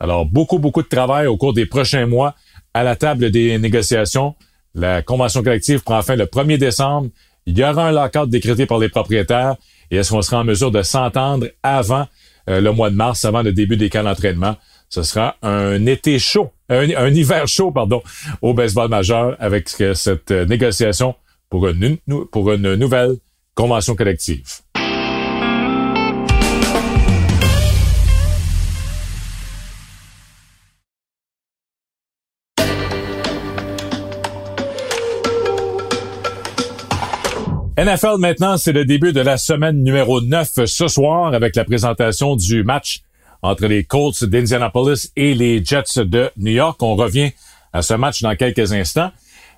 Alors, 0.00 0.26
beaucoup, 0.26 0.58
beaucoup 0.58 0.82
de 0.82 0.88
travail 0.88 1.26
au 1.26 1.36
cours 1.36 1.54
des 1.54 1.66
prochains 1.66 2.06
mois 2.06 2.34
à 2.74 2.82
la 2.82 2.94
table 2.94 3.30
des 3.30 3.58
négociations 3.58 4.34
la 4.74 5.02
convention 5.02 5.42
collective 5.42 5.82
prend 5.82 6.02
fin 6.02 6.16
le 6.16 6.26
1er 6.26 6.58
décembre. 6.58 7.08
Il 7.46 7.58
y 7.58 7.64
aura 7.64 7.88
un 7.88 7.92
lockout 7.92 8.28
décrété 8.28 8.66
par 8.66 8.78
les 8.78 8.88
propriétaires. 8.88 9.56
Et 9.90 9.96
est-ce 9.96 10.10
qu'on 10.10 10.22
sera 10.22 10.40
en 10.40 10.44
mesure 10.44 10.70
de 10.70 10.82
s'entendre 10.82 11.46
avant 11.62 12.06
euh, 12.48 12.60
le 12.60 12.72
mois 12.72 12.90
de 12.90 12.94
mars, 12.94 13.24
avant 13.24 13.42
le 13.42 13.52
début 13.52 13.76
des 13.76 13.90
camps 13.90 14.04
d'entraînement? 14.04 14.56
Ce 14.88 15.02
sera 15.02 15.36
un 15.42 15.86
été 15.86 16.18
chaud, 16.18 16.50
un, 16.68 17.14
hiver 17.14 17.46
chaud, 17.46 17.70
pardon, 17.70 18.02
au 18.42 18.54
baseball 18.54 18.88
majeur 18.88 19.36
avec 19.38 19.68
cette 19.68 20.32
négociation 20.32 21.14
pour 21.48 21.68
une, 21.68 21.96
pour 22.32 22.52
une 22.52 22.74
nouvelle 22.74 23.16
convention 23.54 23.94
collective. 23.94 24.42
NFL 37.82 38.18
maintenant, 38.18 38.58
c'est 38.58 38.72
le 38.72 38.84
début 38.84 39.14
de 39.14 39.22
la 39.22 39.38
semaine 39.38 39.82
numéro 39.82 40.20
9 40.20 40.66
ce 40.66 40.86
soir 40.86 41.32
avec 41.32 41.56
la 41.56 41.64
présentation 41.64 42.36
du 42.36 42.62
match 42.62 43.00
entre 43.40 43.66
les 43.68 43.84
Colts 43.84 44.22
d'Indianapolis 44.22 45.10
et 45.16 45.32
les 45.32 45.64
Jets 45.64 46.04
de 46.04 46.30
New 46.36 46.52
York. 46.52 46.82
On 46.82 46.94
revient 46.94 47.30
à 47.72 47.80
ce 47.80 47.94
match 47.94 48.20
dans 48.20 48.36
quelques 48.36 48.74
instants. 48.74 49.12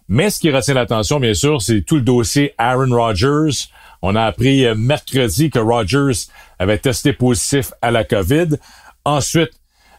Mais 0.06 0.30
ce 0.30 0.38
qui 0.38 0.52
retient 0.52 0.74
l'attention, 0.74 1.18
bien 1.18 1.34
sûr, 1.34 1.60
c'est 1.60 1.82
tout 1.82 1.96
le 1.96 2.02
dossier 2.02 2.54
Aaron 2.58 2.94
Rodgers. 2.94 3.66
On 4.02 4.14
a 4.14 4.22
appris 4.22 4.66
euh, 4.66 4.76
mercredi 4.76 5.50
que 5.50 5.58
Rodgers 5.58 6.28
avait 6.60 6.78
testé 6.78 7.12
positif 7.12 7.72
à 7.82 7.90
la 7.90 8.04
COVID. 8.04 8.50
Ensuite, 9.04 9.50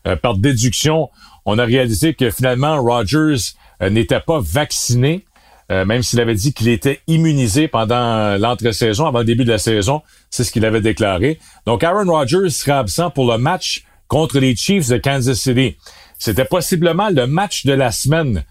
euh, 0.08 0.16
par 0.16 0.38
déduction, 0.38 1.10
on 1.44 1.60
a 1.60 1.66
réalisé 1.66 2.14
que 2.14 2.30
finalement, 2.30 2.82
Rodgers 2.82 3.52
euh, 3.82 3.90
n'était 3.90 4.22
pas 4.22 4.40
vacciné, 4.42 5.26
même 5.70 6.04
s'il 6.04 6.20
avait 6.20 6.36
dit 6.36 6.54
qu'il 6.54 6.68
était 6.68 7.02
immunisé 7.08 7.68
pendant 7.68 8.38
l'entre-saison, 8.38 9.08
avant 9.08 9.20
le 9.20 9.26
début 9.26 9.46
de 9.46 9.52
la 9.52 9.58
saison. 9.58 10.02
C'est 10.30 10.44
ce 10.44 10.52
qu'il 10.52 10.66
avait 10.66 10.82
déclaré. 10.82 11.40
Donc, 11.66 11.84
Aaron 11.84 12.12
Rodgers 12.12 12.50
sera 12.50 12.80
absent 12.80 13.10
pour 13.10 13.32
le 13.32 13.38
match 13.38 13.84
contre 14.08 14.40
les 14.40 14.56
Chiefs 14.56 14.90
de 14.90 14.98
Kansas 14.98 15.40
City. 15.40 15.78
C'était 16.20 16.46
possiblement 16.46 17.10
le 17.10 17.28
match 17.28 17.66
de 17.66 17.74
la 17.74 17.92
semaine 17.92 18.44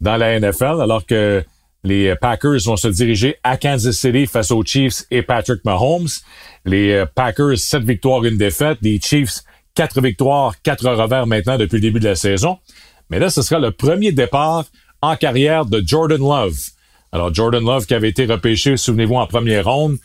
dans 0.00 0.16
la 0.16 0.38
NFL, 0.38 0.80
alors 0.80 1.06
que 1.06 1.44
les 1.84 2.14
Packers 2.16 2.60
vont 2.64 2.76
se 2.76 2.88
diriger 2.88 3.36
à 3.44 3.56
Kansas 3.56 3.96
City 3.96 4.26
face 4.26 4.50
aux 4.50 4.64
Chiefs 4.64 5.04
et 5.10 5.22
Patrick 5.22 5.64
Mahomes. 5.64 6.08
Les 6.64 6.92
euh, 6.92 7.06
Packers, 7.06 7.58
sept 7.58 7.84
victoires, 7.84 8.24
une 8.24 8.36
défaite. 8.36 8.78
Les 8.82 9.00
Chiefs, 9.00 9.42
quatre 9.74 10.00
victoires, 10.00 10.60
quatre 10.62 10.88
revers 10.88 11.26
maintenant 11.26 11.56
depuis 11.56 11.76
le 11.76 11.82
début 11.82 12.00
de 12.00 12.08
la 12.08 12.16
saison. 12.16 12.58
Mais 13.08 13.20
là, 13.20 13.30
ce 13.30 13.40
sera 13.40 13.60
le 13.60 13.70
premier 13.70 14.10
départ 14.10 14.64
carrière 15.14 15.64
de 15.64 15.80
Jordan 15.86 16.18
Love. 16.18 16.58
Alors, 17.12 17.32
Jordan 17.32 17.64
Love 17.64 17.86
qui 17.86 17.94
avait 17.94 18.08
été 18.08 18.26
repêché, 18.26 18.76
souvenez-vous, 18.76 19.14
en 19.14 19.28
première 19.28 19.66
ronde. 19.66 19.98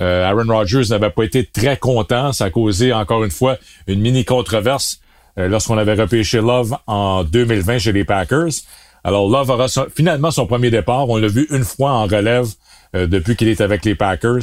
Euh, 0.00 0.24
Aaron 0.24 0.52
Rodgers 0.52 0.88
n'avait 0.90 1.10
pas 1.10 1.22
été 1.22 1.44
très 1.44 1.76
content. 1.76 2.32
Ça 2.32 2.46
a 2.46 2.50
causé, 2.50 2.92
encore 2.92 3.22
une 3.22 3.30
fois, 3.30 3.58
une 3.86 4.00
mini 4.00 4.24
controverse 4.24 5.00
euh, 5.38 5.46
lorsqu'on 5.46 5.78
avait 5.78 5.94
repêché 5.94 6.38
Love 6.38 6.76
en 6.88 7.22
2020 7.22 7.78
chez 7.78 7.92
les 7.92 8.04
Packers. 8.04 8.50
Alors 9.04 9.28
Love 9.28 9.50
aura 9.50 9.66
finalement 9.94 10.30
son 10.30 10.46
premier 10.46 10.70
départ. 10.70 11.08
On 11.08 11.16
l'a 11.16 11.28
vu 11.28 11.46
une 11.50 11.64
fois 11.64 11.92
en 11.92 12.04
relève 12.04 12.48
euh, 12.94 13.06
depuis 13.06 13.36
qu'il 13.36 13.48
est 13.48 13.60
avec 13.60 13.84
les 13.84 13.94
Packers. 13.94 14.42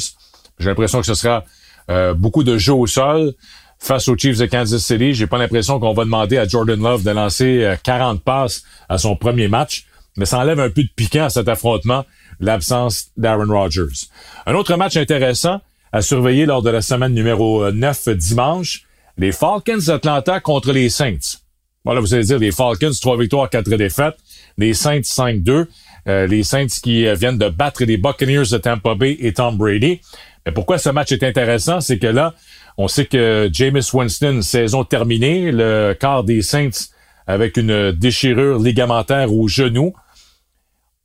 J'ai 0.60 0.70
l'impression 0.70 1.02
que 1.02 1.06
ce 1.06 1.14
sera 1.14 1.44
euh, 1.90 2.14
beaucoup 2.14 2.44
de 2.44 2.58
jeux 2.58 2.74
au 2.74 2.88
sol 2.88 3.34
face 3.80 4.08
aux 4.08 4.18
Chiefs 4.18 4.38
de 4.38 4.46
Kansas 4.46 4.82
City. 4.82 5.14
J'ai 5.14 5.28
pas 5.28 5.38
l'impression 5.38 5.80
qu'on 5.80 5.94
va 5.94 6.06
demander 6.06 6.38
à 6.38 6.48
Jordan 6.48 6.82
Love 6.82 7.04
de 7.04 7.12
lancer 7.12 7.76
40 7.84 8.18
euh, 8.18 8.20
passes 8.24 8.64
à 8.90 8.98
son 8.98 9.16
premier 9.16 9.48
match, 9.48 9.86
mais 10.18 10.26
ça 10.26 10.40
enlève 10.40 10.60
un 10.60 10.70
peu 10.70 10.84
de 10.84 10.90
piquant 10.96 11.26
à 11.26 11.30
cet 11.30 11.48
affrontement, 11.48 12.06
l'absence 12.40 13.08
d'Aaron 13.18 13.48
Rodgers. 13.48 14.08
Un 14.46 14.56
autre 14.56 14.76
match 14.76 14.98
intéressant 14.98 15.62
à 15.92 16.02
surveiller 16.02 16.46
lors 16.46 16.62
de 16.62 16.70
la 16.70 16.82
semaine 16.82 17.14
numéro 17.14 17.72
9 17.72 18.10
dimanche, 18.10 18.84
les 19.18 19.32
Falcons 19.32 19.78
d'Atlanta 19.86 20.40
contre 20.40 20.72
les 20.72 20.90
Saints. 20.90 21.38
Voilà, 21.86 22.02
vous 22.02 22.14
allez 22.14 22.26
dire 22.26 22.40
les 22.40 22.52
Falcons, 22.52 22.92
trois 23.00 23.18
victoires, 23.18 23.50
quatre 23.50 23.70
défaites 23.70 24.18
les 24.58 24.74
Saints 24.74 25.02
5-2, 25.02 25.66
euh, 26.08 26.28
les 26.28 26.44
Saints 26.44 26.68
qui 26.82 27.08
euh, 27.08 27.16
viennent 27.16 27.38
de 27.38 27.50
battre 27.50 27.84
les 27.84 27.98
Buccaneers 27.98 28.50
de 28.52 28.58
Tampa 28.58 28.96
Bay 28.96 29.18
et 29.20 29.34
Tom 29.34 29.58
Brady. 29.58 30.02
Mais 30.46 30.52
pourquoi 30.52 30.78
ce 30.78 30.90
match 30.90 31.12
est 31.12 31.24
intéressant, 31.24 31.82
c'est 31.82 31.98
que 31.98 32.08
là, 32.08 32.34
on 32.78 32.88
sait 32.88 33.06
que 33.06 33.50
Jameis 33.52 33.90
Winston, 33.94 34.42
saison 34.42 34.84
terminée, 34.84 35.52
le 35.52 35.96
quart 36.00 36.24
des 36.24 36.42
Saints 36.42 36.90
avec 37.28 37.58
une 37.58 37.92
déchirure 37.92 38.60
ligamentaire 38.60 39.34
au 39.34 39.48
genou. 39.48 39.94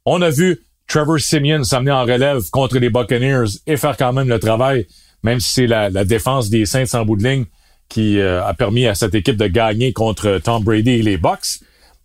On 0.06 0.22
a 0.22 0.30
vu 0.30 0.60
Trevor 0.88 1.20
Simeon 1.20 1.62
s'amener 1.62 1.92
en 1.92 2.02
relève 2.02 2.42
contre 2.50 2.78
les 2.78 2.90
Buccaneers 2.90 3.58
et 3.66 3.76
faire 3.76 3.96
quand 3.96 4.12
même 4.12 4.28
le 4.28 4.38
travail, 4.38 4.86
même 5.22 5.40
si 5.40 5.52
c'est 5.52 5.66
la, 5.66 5.90
défense 6.04 6.50
des 6.50 6.66
Saints 6.66 6.94
en 6.94 7.04
bout 7.04 7.16
de 7.16 7.22
ligne 7.22 7.44
qui 7.88 8.18
euh, 8.18 8.44
a 8.44 8.54
permis 8.54 8.86
à 8.86 8.94
cette 8.94 9.14
équipe 9.14 9.36
de 9.36 9.46
gagner 9.46 9.92
contre 9.92 10.38
Tom 10.42 10.62
Brady 10.62 10.90
et 10.90 11.02
les 11.02 11.16
Bucks. 11.16 11.60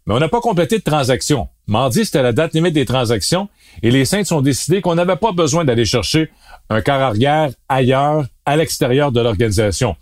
Mais 0.05 0.13
on 0.13 0.19
n'a 0.19 0.29
pas 0.29 0.41
complété 0.41 0.77
de 0.77 0.84
transaction. 0.84 1.47
Mardi, 1.67 2.05
c'était 2.05 2.21
la 2.21 2.31
date 2.31 2.53
limite 2.53 2.73
des 2.73 2.86
transactions 2.86 3.49
et 3.81 3.91
les 3.91 4.05
Saints 4.05 4.31
ont 4.31 4.41
décidé 4.41 4.81
qu'on 4.81 4.95
n'avait 4.95 5.15
pas 5.15 5.31
besoin 5.31 5.65
d'aller 5.65 5.86
chercher 5.86 6.29
un 6.69 6.81
quart 6.81 7.01
arrière 7.01 7.51
ailleurs, 7.69 8.25
à 8.45 8.58
l'extérieur 8.58 9.12
de 9.12 9.21
l'organisation. 9.21 9.95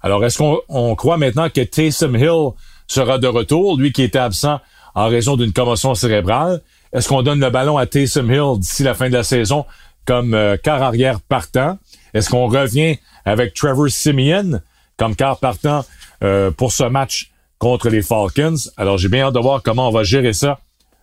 Alors, 0.00 0.24
est-ce 0.24 0.38
qu'on 0.38 0.96
croit 0.96 1.16
maintenant 1.16 1.48
que 1.50 1.60
Taysom 1.60 2.16
Hill 2.16 2.52
sera 2.86 3.18
de 3.18 3.26
retour, 3.26 3.78
lui 3.78 3.92
qui 3.92 4.02
était 4.02 4.18
absent 4.18 4.60
en 4.94 5.08
raison 5.08 5.36
d'une 5.36 5.52
commotion 5.52 5.94
cérébrale? 5.94 6.60
Est-ce 6.92 7.08
qu'on 7.08 7.22
donne 7.22 7.40
le 7.40 7.50
ballon 7.50 7.78
à 7.78 7.86
Taysom 7.86 8.30
Hill 8.30 8.58
d'ici 8.58 8.82
la 8.82 8.94
fin 8.94 9.08
de 9.08 9.14
la 9.14 9.22
saison 9.22 9.64
comme 10.04 10.34
euh, 10.34 10.56
arrière 10.66 11.20
partant? 11.20 11.78
Est-ce 12.12 12.28
qu'on 12.28 12.46
revient 12.46 12.98
avec 13.24 13.54
Trevor 13.54 13.88
Simeon 13.88 14.60
comme 14.98 15.16
quart 15.16 15.38
partant 15.38 15.84
euh, 16.22 16.50
pour 16.50 16.72
ce 16.72 16.84
match 16.84 17.30
contre 17.58 17.88
les 17.88 18.02
Falcons? 18.02 18.56
Alors, 18.76 18.98
j'ai 18.98 19.08
bien 19.08 19.26
hâte 19.26 19.34
de 19.34 19.40
voir 19.40 19.62
comment 19.62 19.88
on 19.88 19.92
va 19.92 20.02
gérer 20.02 20.34
ça 20.34 20.60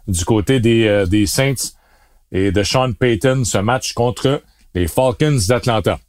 du 0.07 0.23
côté 0.25 0.59
des, 0.59 0.87
euh, 0.87 1.05
des 1.05 1.25
Saints 1.25 1.73
et 2.31 2.51
de 2.51 2.61
Sean 2.61 2.93
Payton, 2.93 3.43
ce 3.43 3.57
match 3.57 3.93
contre 3.93 4.43
les 4.75 4.87
Falcons 4.87 5.39
d'Atlanta. 5.47 5.99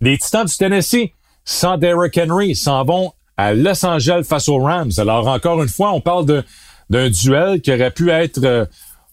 Les 0.00 0.18
Titans 0.18 0.46
du 0.46 0.56
Tennessee, 0.56 1.10
sans 1.44 1.78
Derrick 1.78 2.16
Henry, 2.16 2.54
s'en 2.54 2.84
vont 2.84 3.12
à 3.36 3.54
Los 3.54 3.84
Angeles 3.84 4.24
face 4.28 4.48
aux 4.48 4.58
Rams. 4.58 4.92
Alors, 4.98 5.26
encore 5.26 5.62
une 5.62 5.68
fois, 5.68 5.92
on 5.92 6.00
parle 6.00 6.44
d'un 6.90 7.10
duel 7.10 7.60
qui 7.60 7.72
aurait 7.72 7.90
pu 7.90 8.10
être... 8.10 8.42
Euh, 8.44 8.66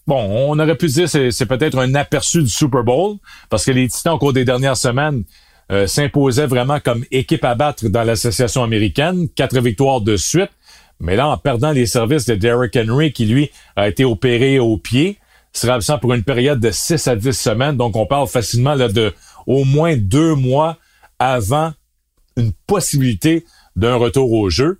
bon, 0.06 0.20
on 0.20 0.58
aurait 0.58 0.76
pu 0.76 0.86
dire 0.86 1.08
c'est, 1.08 1.30
c'est 1.30 1.46
peut-être 1.46 1.78
un 1.78 1.94
aperçu 1.94 2.42
du 2.42 2.48
Super 2.48 2.84
Bowl, 2.84 3.16
parce 3.48 3.64
que 3.64 3.70
les 3.70 3.88
Titans, 3.88 4.14
au 4.14 4.18
cours 4.18 4.32
des 4.32 4.44
dernières 4.44 4.76
semaines, 4.76 5.24
euh, 5.70 5.86
s'imposait 5.86 6.46
vraiment 6.46 6.80
comme 6.80 7.04
équipe 7.12 7.44
à 7.44 7.54
battre 7.54 7.88
dans 7.88 8.02
l'association 8.02 8.64
américaine, 8.64 9.28
quatre 9.28 9.58
victoires 9.60 10.00
de 10.00 10.16
suite. 10.16 10.50
Mais 10.98 11.14
là, 11.14 11.28
en 11.28 11.38
perdant 11.38 11.70
les 11.70 11.86
services 11.86 12.26
de 12.26 12.34
Derrick 12.34 12.76
Henry, 12.76 13.12
qui 13.12 13.24
lui 13.24 13.50
a 13.76 13.88
été 13.88 14.04
opéré 14.04 14.58
au 14.58 14.76
pied, 14.76 15.18
sera 15.52 15.74
absent 15.74 15.98
pour 15.98 16.12
une 16.12 16.24
période 16.24 16.58
de 16.58 16.72
6 16.72 17.06
à 17.06 17.14
10 17.14 17.32
semaines. 17.32 17.76
Donc, 17.76 17.94
on 17.94 18.04
parle 18.04 18.26
facilement 18.26 18.74
là, 18.74 18.88
de 18.88 19.14
au 19.46 19.64
moins 19.64 19.96
deux 19.96 20.34
mois 20.34 20.76
avant 21.18 21.72
une 22.36 22.52
possibilité 22.66 23.44
d'un 23.76 23.94
retour 23.94 24.32
au 24.32 24.50
jeu. 24.50 24.79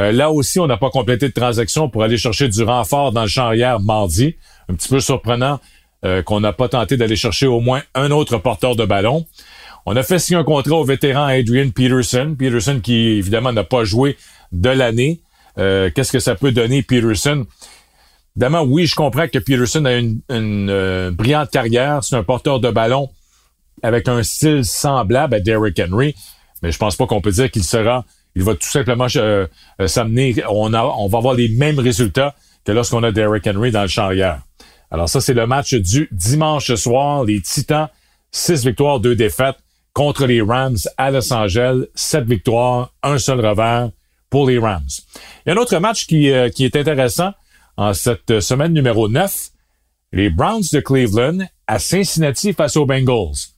Euh, 0.00 0.12
là 0.12 0.30
aussi, 0.30 0.58
on 0.58 0.66
n'a 0.66 0.78
pas 0.78 0.90
complété 0.90 1.28
de 1.28 1.34
transaction 1.34 1.88
pour 1.88 2.02
aller 2.02 2.16
chercher 2.16 2.48
du 2.48 2.62
renfort 2.62 3.12
dans 3.12 3.22
le 3.22 3.28
champ 3.28 3.44
arrière 3.44 3.80
mardi. 3.80 4.36
Un 4.68 4.74
petit 4.74 4.88
peu 4.88 5.00
surprenant 5.00 5.60
euh, 6.04 6.22
qu'on 6.22 6.40
n'a 6.40 6.54
pas 6.54 6.68
tenté 6.68 6.96
d'aller 6.96 7.16
chercher 7.16 7.46
au 7.46 7.60
moins 7.60 7.82
un 7.94 8.10
autre 8.10 8.38
porteur 8.38 8.74
de 8.74 8.86
ballon. 8.86 9.26
On 9.84 9.96
a 9.96 10.02
fait 10.02 10.18
signer 10.18 10.38
un 10.38 10.44
contrat 10.44 10.76
au 10.76 10.84
vétéran 10.84 11.24
Adrian 11.24 11.70
Peterson. 11.70 12.34
Peterson 12.38 12.80
qui, 12.82 12.94
évidemment, 12.94 13.52
n'a 13.52 13.64
pas 13.64 13.84
joué 13.84 14.16
de 14.52 14.70
l'année. 14.70 15.20
Euh, 15.58 15.90
qu'est-ce 15.94 16.12
que 16.12 16.18
ça 16.18 16.34
peut 16.34 16.52
donner, 16.52 16.82
Peterson? 16.82 17.46
Évidemment, 18.36 18.62
oui, 18.62 18.86
je 18.86 18.94
comprends 18.94 19.28
que 19.28 19.38
Peterson 19.38 19.84
a 19.84 19.94
une, 19.94 20.20
euh, 20.30 21.10
brillante 21.10 21.50
carrière. 21.50 22.02
C'est 22.02 22.16
un 22.16 22.22
porteur 22.22 22.60
de 22.60 22.70
ballon 22.70 23.10
avec 23.82 24.08
un 24.08 24.22
style 24.22 24.64
semblable 24.64 25.34
à 25.34 25.40
Derrick 25.40 25.78
Henry. 25.78 26.14
Mais 26.62 26.72
je 26.72 26.78
pense 26.78 26.96
pas 26.96 27.06
qu'on 27.06 27.20
peut 27.20 27.32
dire 27.32 27.50
qu'il 27.50 27.64
sera... 27.64 28.06
Il 28.34 28.42
va 28.42 28.54
tout 28.54 28.68
simplement 28.68 29.06
euh, 29.16 29.46
s'amener... 29.86 30.34
On, 30.48 30.72
on 30.72 31.08
va 31.08 31.18
avoir 31.18 31.34
les 31.34 31.48
mêmes 31.48 31.78
résultats 31.78 32.34
que 32.64 32.72
lorsqu'on 32.72 33.02
a 33.02 33.12
Derrick 33.12 33.46
Henry 33.46 33.70
dans 33.70 33.82
le 33.82 33.88
champ 33.88 34.04
arrière. 34.04 34.42
Alors 34.90 35.08
ça, 35.08 35.20
c'est 35.20 35.34
le 35.34 35.46
match 35.46 35.74
du 35.74 36.08
dimanche 36.12 36.74
soir. 36.74 37.24
Les 37.24 37.40
Titans, 37.40 37.88
six 38.30 38.64
victoires, 38.64 39.00
deux 39.00 39.14
défaites 39.14 39.56
contre 39.92 40.26
les 40.26 40.40
Rams 40.40 40.78
à 40.96 41.10
Los 41.10 41.32
Angeles. 41.32 41.84
Sept 41.94 42.24
victoires, 42.24 42.92
un 43.02 43.18
seul 43.18 43.44
revers 43.44 43.90
pour 44.30 44.48
les 44.48 44.58
Rams. 44.58 44.88
Il 45.44 45.48
y 45.48 45.52
a 45.52 45.54
un 45.54 45.58
autre 45.58 45.78
match 45.78 46.06
qui, 46.06 46.30
euh, 46.30 46.48
qui 46.48 46.64
est 46.64 46.76
intéressant 46.76 47.32
en 47.76 47.94
cette 47.94 48.40
semaine 48.40 48.72
numéro 48.72 49.08
9. 49.08 49.50
Les 50.12 50.28
Browns 50.28 50.64
de 50.72 50.80
Cleveland 50.80 51.38
à 51.66 51.78
Cincinnati 51.78 52.52
face 52.52 52.76
aux 52.76 52.86
Bengals. 52.86 53.50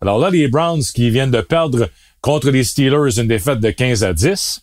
Alors 0.00 0.18
là, 0.18 0.30
les 0.30 0.48
Browns 0.48 0.82
qui 0.82 1.10
viennent 1.10 1.30
de 1.30 1.40
perdre 1.40 1.88
contre 2.20 2.50
les 2.50 2.64
Steelers 2.64 3.18
une 3.18 3.28
défaite 3.28 3.60
de 3.60 3.70
15 3.70 4.04
à 4.04 4.12
10. 4.12 4.62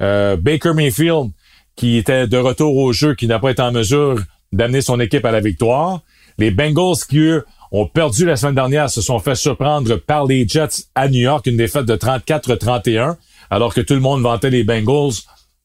Euh, 0.00 0.36
Baker 0.36 0.74
Mayfield 0.74 1.30
qui 1.78 1.96
était 1.96 2.26
de 2.26 2.36
retour 2.36 2.76
au 2.76 2.92
jeu, 2.92 3.14
qui 3.14 3.28
n'a 3.28 3.38
pas 3.38 3.52
été 3.52 3.62
en 3.62 3.70
mesure 3.70 4.18
d'amener 4.52 4.80
son 4.80 4.98
équipe 4.98 5.24
à 5.24 5.30
la 5.30 5.40
victoire. 5.40 6.00
Les 6.36 6.50
Bengals 6.50 6.96
qui, 7.08 7.18
eux, 7.18 7.44
ont 7.70 7.86
perdu 7.86 8.24
la 8.24 8.34
semaine 8.36 8.56
dernière, 8.56 8.90
se 8.90 9.00
sont 9.00 9.20
fait 9.20 9.36
surprendre 9.36 9.96
par 9.96 10.26
les 10.26 10.46
Jets 10.46 10.86
à 10.96 11.08
New 11.08 11.20
York, 11.20 11.46
une 11.46 11.56
défaite 11.56 11.84
de 11.84 11.94
34-31, 11.94 13.16
alors 13.50 13.72
que 13.72 13.80
tout 13.80 13.94
le 13.94 14.00
monde 14.00 14.22
vantait 14.22 14.50
les 14.50 14.64
Bengals 14.64 15.14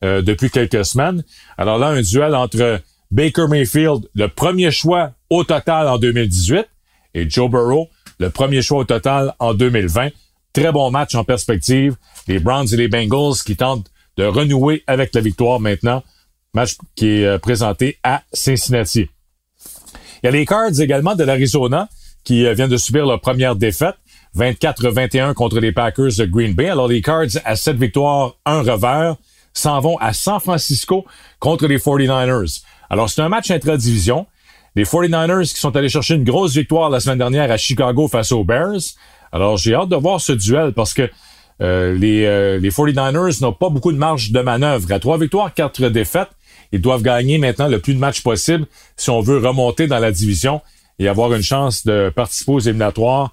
euh, 0.03 0.21
depuis 0.21 0.51
quelques 0.51 0.85
semaines. 0.85 1.23
Alors 1.57 1.79
là, 1.79 1.87
un 1.87 2.01
duel 2.01 2.35
entre 2.35 2.79
Baker 3.09 3.47
Mayfield, 3.49 4.07
le 4.13 4.27
premier 4.27 4.69
choix 4.69 5.13
au 5.31 5.43
total 5.43 5.87
en 5.87 5.97
2018, 5.97 6.67
et 7.15 7.27
Joe 7.27 7.49
Burrow, 7.49 7.89
le 8.19 8.29
premier 8.29 8.61
choix 8.61 8.79
au 8.79 8.83
total 8.83 9.33
en 9.39 9.55
2020. 9.55 10.09
Très 10.53 10.71
bon 10.71 10.91
match 10.91 11.15
en 11.15 11.23
perspective. 11.23 11.95
Les 12.27 12.37
Browns 12.39 12.67
et 12.71 12.77
les 12.77 12.87
Bengals 12.87 13.37
qui 13.43 13.55
tentent 13.55 13.87
de 14.17 14.25
renouer 14.25 14.83
avec 14.85 15.13
la 15.15 15.21
victoire 15.21 15.59
maintenant. 15.59 16.03
Match 16.53 16.75
qui 16.95 17.07
est 17.07 17.25
euh, 17.25 17.39
présenté 17.39 17.97
à 18.03 18.21
Cincinnati. 18.31 19.09
Il 20.21 20.25
y 20.25 20.27
a 20.27 20.31
les 20.31 20.45
Cards 20.45 20.79
également 20.79 21.15
de 21.15 21.23
l'Arizona 21.23 21.89
qui 22.23 22.45
euh, 22.45 22.53
viennent 22.53 22.69
de 22.69 22.77
subir 22.77 23.07
leur 23.07 23.19
première 23.19 23.55
défaite 23.55 23.95
24-21 24.37 25.33
contre 25.33 25.59
les 25.59 25.71
Packers 25.71 26.11
de 26.17 26.25
Green 26.25 26.53
Bay. 26.53 26.69
Alors 26.69 26.87
les 26.87 27.01
Cards 27.01 27.39
à 27.45 27.55
7 27.55 27.77
victoires, 27.77 28.35
un 28.45 28.61
revers, 28.61 29.15
s'en 29.53 29.79
vont 29.79 29.97
à 29.97 30.13
San 30.13 30.39
Francisco 30.39 31.05
contre 31.39 31.65
les 31.65 31.79
49ers. 31.79 32.61
Alors 32.91 33.09
c'est 33.09 33.21
un 33.21 33.29
match 33.29 33.49
intra-division. 33.49 34.27
Les 34.75 34.85
49ers 34.85 35.51
qui 35.51 35.59
sont 35.59 35.75
allés 35.75 35.89
chercher 35.89 36.15
une 36.15 36.23
grosse 36.23 36.55
victoire 36.55 36.91
la 36.91 36.99
semaine 36.99 37.19
dernière 37.19 37.51
à 37.51 37.57
Chicago 37.57 38.07
face 38.07 38.31
aux 38.31 38.43
Bears. 38.43 38.81
Alors 39.33 39.57
j'ai 39.57 39.73
hâte 39.73 39.89
de 39.89 39.95
voir 39.95 40.21
ce 40.21 40.31
duel 40.31 40.71
parce 40.73 40.93
que 40.93 41.09
euh, 41.61 41.93
les, 41.93 42.25
euh, 42.25 42.59
les 42.59 42.69
49ers 42.69 43.41
n'ont 43.41 43.51
pas 43.51 43.69
beaucoup 43.69 43.91
de 43.91 43.97
marge 43.97 44.31
de 44.31 44.39
manœuvre. 44.39 44.91
À 44.91 44.99
trois 44.99 45.17
victoires, 45.17 45.53
quatre 45.53 45.89
défaites, 45.89 46.29
ils 46.71 46.79
doivent 46.79 47.01
gagner 47.01 47.39
maintenant 47.39 47.67
le 47.67 47.79
plus 47.79 47.95
de 47.95 47.99
matchs 47.99 48.21
possible 48.21 48.65
si 48.95 49.09
on 49.09 49.21
veut 49.21 49.39
remonter 49.39 49.87
dans 49.87 49.99
la 49.99 50.11
division 50.11 50.61
et 50.99 51.07
avoir 51.07 51.33
une 51.33 51.41
chance 51.41 51.85
de 51.85 52.11
participer 52.15 52.51
aux 52.51 52.59
éliminatoires 52.59 53.31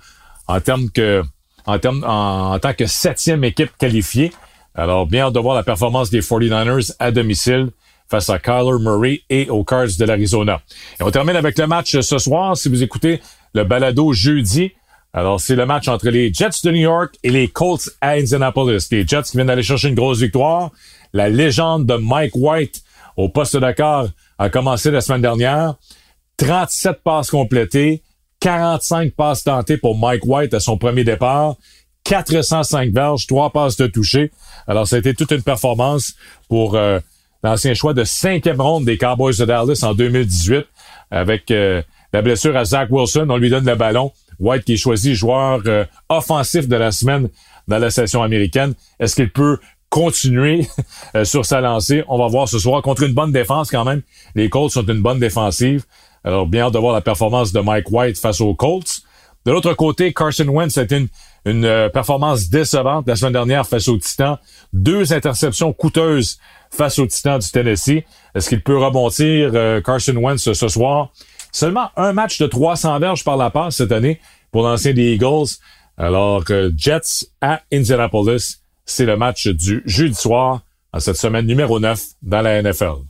en 0.49 0.61
termes 0.61 0.91
que 0.91 1.23
en 1.67 1.79
termes 1.79 2.03
en, 2.07 2.59
tant 2.59 2.73
que 2.73 2.87
septième 2.87 3.45
équipe 3.45 3.71
qualifiée. 3.79 4.33
Alors, 4.75 5.07
bien 5.07 5.27
hâte 5.27 5.35
de 5.35 5.41
voir 5.41 5.55
la 5.55 5.63
performance 5.63 6.11
des 6.11 6.21
49ers 6.21 6.93
à 6.99 7.11
domicile 7.11 7.69
face 8.09 8.31
à 8.31 8.39
Kyler 8.39 8.79
Murray 8.81 9.23
et 9.29 9.49
aux 9.51 9.63
Cards 9.63 9.97
de 9.99 10.05
l'Arizona. 10.05 10.63
Et 10.99 11.03
on 11.03 11.11
termine 11.11 11.37
avec 11.37 11.59
le 11.59 11.67
match 11.67 12.01
ce 12.01 12.19
soir. 12.19 12.57
Si 12.57 12.69
vous 12.69 12.83
écoutez 12.83 13.21
le 13.55 13.65
balado 13.65 14.13
jeudi, 14.13 14.73
alors 15.13 15.41
c'est 15.41 15.57
le 15.57 15.67
match 15.67 15.89
entre 15.89 16.09
les 16.09 16.33
Jets 16.33 16.63
de 16.65 16.71
New 16.71 16.83
York 16.83 17.17
et 17.23 17.31
les 17.31 17.49
Colts 17.49 17.91
à 18.01 18.11
Indianapolis. 18.11 18.89
Les 18.91 19.07
Jets 19.07 19.33
viennent 19.35 19.49
d'aller 19.49 19.63
chercher 19.63 19.89
une 19.89 19.95
grosse 19.95 20.21
victoire. 20.21 20.71
La 21.13 21.29
légende 21.29 21.87
de 21.87 21.95
Mike 21.95 22.37
White 22.37 22.83
au 23.17 23.29
poste 23.29 23.57
d'accord 23.57 24.09
a 24.39 24.49
commencé 24.51 24.91
la 24.91 25.01
semaine 25.01 25.23
dernière. 25.23 25.75
37 26.37 27.03
passes 27.03 27.31
complétées, 27.31 28.03
45 28.41 29.13
passes 29.13 29.45
tentées 29.45 29.77
pour 29.77 29.99
Mike 29.99 30.25
White 30.25 30.55
à 30.55 30.61
son 30.61 30.79
premier 30.79 31.05
départ, 31.05 31.57
405 32.05 32.93
verges, 32.93 33.27
3 33.27 33.51
passes 33.51 33.77
de 33.77 33.87
toucher. 33.89 34.31
Alors, 34.67 34.87
ça 34.87 34.97
a 34.97 34.99
été 35.01 35.13
toute 35.15 35.33
une 35.33 35.43
performance 35.43 36.15
pour 36.49 36.77
euh, 36.77 36.99
l'ancien 37.43 37.75
choix 37.75 37.93
de 37.93 38.05
cinquième 38.05 38.61
ronde 38.61 38.85
des 38.85 38.97
Cowboys 38.97 39.37
de 39.37 39.45
Dallas 39.45 39.81
en 39.83 39.93
2018 39.93 40.65
avec 41.11 41.51
euh, 41.51 41.83
la 42.13 42.23
blessure 42.23 42.57
à 42.57 42.65
Zach 42.65 42.89
Wilson. 42.91 43.27
On 43.29 43.37
lui 43.37 43.51
donne 43.51 43.67
le 43.67 43.75
ballon. 43.75 44.13
White 44.41 44.65
qui 44.65 44.73
est 44.73 44.79
choisi 44.79 45.15
joueur 45.15 45.61
euh, 45.67 45.85
offensif 46.09 46.67
de 46.67 46.77
la 46.77 46.91
semaine 46.91 47.29
dans 47.69 47.79
la 47.79 47.91
session 47.91 48.23
américaine. 48.23 48.75
Est-ce 48.99 49.15
qu'il 49.15 49.31
peut 49.31 49.59
continuer 49.91 50.67
euh, 51.15 51.25
sur 51.25 51.45
sa 51.45 51.61
lancée? 51.61 52.03
On 52.09 52.19
va 52.19 52.27
voir 52.27 52.49
ce 52.49 52.59
soir 52.59 52.83
contre 52.83 53.03
une 53.03 53.13
bonne 53.13 53.33
défense 53.33 53.71
quand 53.71 53.85
même. 53.85 54.03
Les 54.35 54.49
Colts 54.49 54.73
sont 54.73 54.87
une 54.87 55.03
bonne 55.03 55.21
défensive. 55.21 55.85
Alors, 56.25 56.47
bien 56.47 56.71
de 56.71 56.79
voir 56.79 56.95
la 56.95 57.01
performance 57.01 57.53
de 57.53 57.61
Mike 57.61 57.91
White 57.91 58.19
face 58.19 58.41
aux 58.41 58.55
Colts. 58.55 59.03
De 59.47 59.53
l'autre 59.53 59.73
côté, 59.73 60.13
Carson 60.13 60.49
Wentz 60.49 60.77
a 60.77 60.83
été 60.83 61.07
une, 61.47 61.65
euh, 61.65 61.89
performance 61.89 62.51
décevante 62.51 63.07
la 63.09 63.17
semaine 63.17 63.33
dernière 63.33 63.67
face 63.67 63.89
aux 63.89 63.97
Titans. 63.97 64.37
Deux 64.73 65.15
interceptions 65.15 65.73
coûteuses 65.73 66.39
face 66.71 66.99
aux 66.99 67.07
Titans 67.07 67.39
du 67.39 67.51
Tennessee. 67.51 68.05
Est-ce 68.35 68.49
qu'il 68.49 68.63
peut 68.63 68.77
rebondir 68.77 69.83
Carson 69.83 70.17
Wentz 70.17 70.53
ce 70.53 70.69
soir? 70.69 71.11
Seulement 71.53 71.91
un 71.97 72.13
match 72.13 72.39
de 72.39 72.47
300 72.47 72.99
verges 72.99 73.25
par 73.25 73.37
la 73.37 73.51
passe 73.51 73.77
cette 73.77 73.93
année 73.93 74.21
pour 74.51 74.63
l'ancien 74.63 74.93
des 74.93 75.15
Eagles. 75.15 75.57
Alors, 75.97 76.45
Jets 76.77 77.27
à 77.41 77.61
Indianapolis 77.73 78.61
c'est 78.91 79.07
le 79.07 79.17
match 79.17 79.47
du 79.47 79.83
jeudi 79.87 80.15
soir 80.15 80.63
en 80.93 80.99
cette 80.99 81.17
semaine 81.17 81.47
numéro 81.47 81.79
9 81.79 82.03
dans 82.23 82.43
la 82.43 82.61
NFL. 82.61 83.05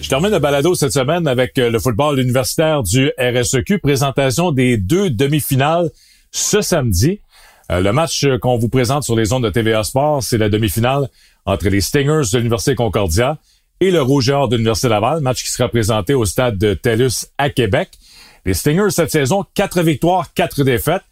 Je 0.00 0.08
termine 0.08 0.30
le 0.30 0.38
balado 0.38 0.74
cette 0.74 0.92
semaine 0.92 1.28
avec 1.28 1.58
euh, 1.58 1.70
le 1.70 1.78
football 1.78 2.18
universitaire 2.18 2.82
du 2.82 3.12
RSEQ, 3.18 3.78
présentation 3.78 4.52
des 4.52 4.78
deux 4.78 5.10
demi-finales 5.10 5.90
ce 6.30 6.62
samedi. 6.62 7.20
Euh, 7.70 7.80
le 7.80 7.92
match 7.92 8.26
qu'on 8.40 8.56
vous 8.56 8.70
présente 8.70 9.04
sur 9.04 9.14
les 9.14 9.34
ondes 9.34 9.44
de 9.44 9.50
TVA 9.50 9.84
Sport, 9.84 10.22
c'est 10.22 10.38
la 10.38 10.48
demi-finale 10.48 11.08
entre 11.46 11.68
les 11.68 11.80
Stingers 11.80 12.30
de 12.32 12.38
l'Université 12.38 12.74
Concordia 12.74 13.38
et 13.80 13.90
le 13.90 14.02
Rougeur 14.02 14.48
de 14.48 14.56
l'Université 14.56 14.88
Laval, 14.88 15.20
match 15.20 15.42
qui 15.42 15.50
sera 15.50 15.68
présenté 15.68 16.14
au 16.14 16.24
stade 16.24 16.58
de 16.58 16.74
TELUS 16.74 17.26
à 17.38 17.50
Québec. 17.50 17.90
Les 18.44 18.54
Stingers 18.54 18.90
cette 18.90 19.10
saison, 19.10 19.44
quatre 19.54 19.82
victoires, 19.82 20.32
quatre 20.34 20.64
défaites. 20.64 21.02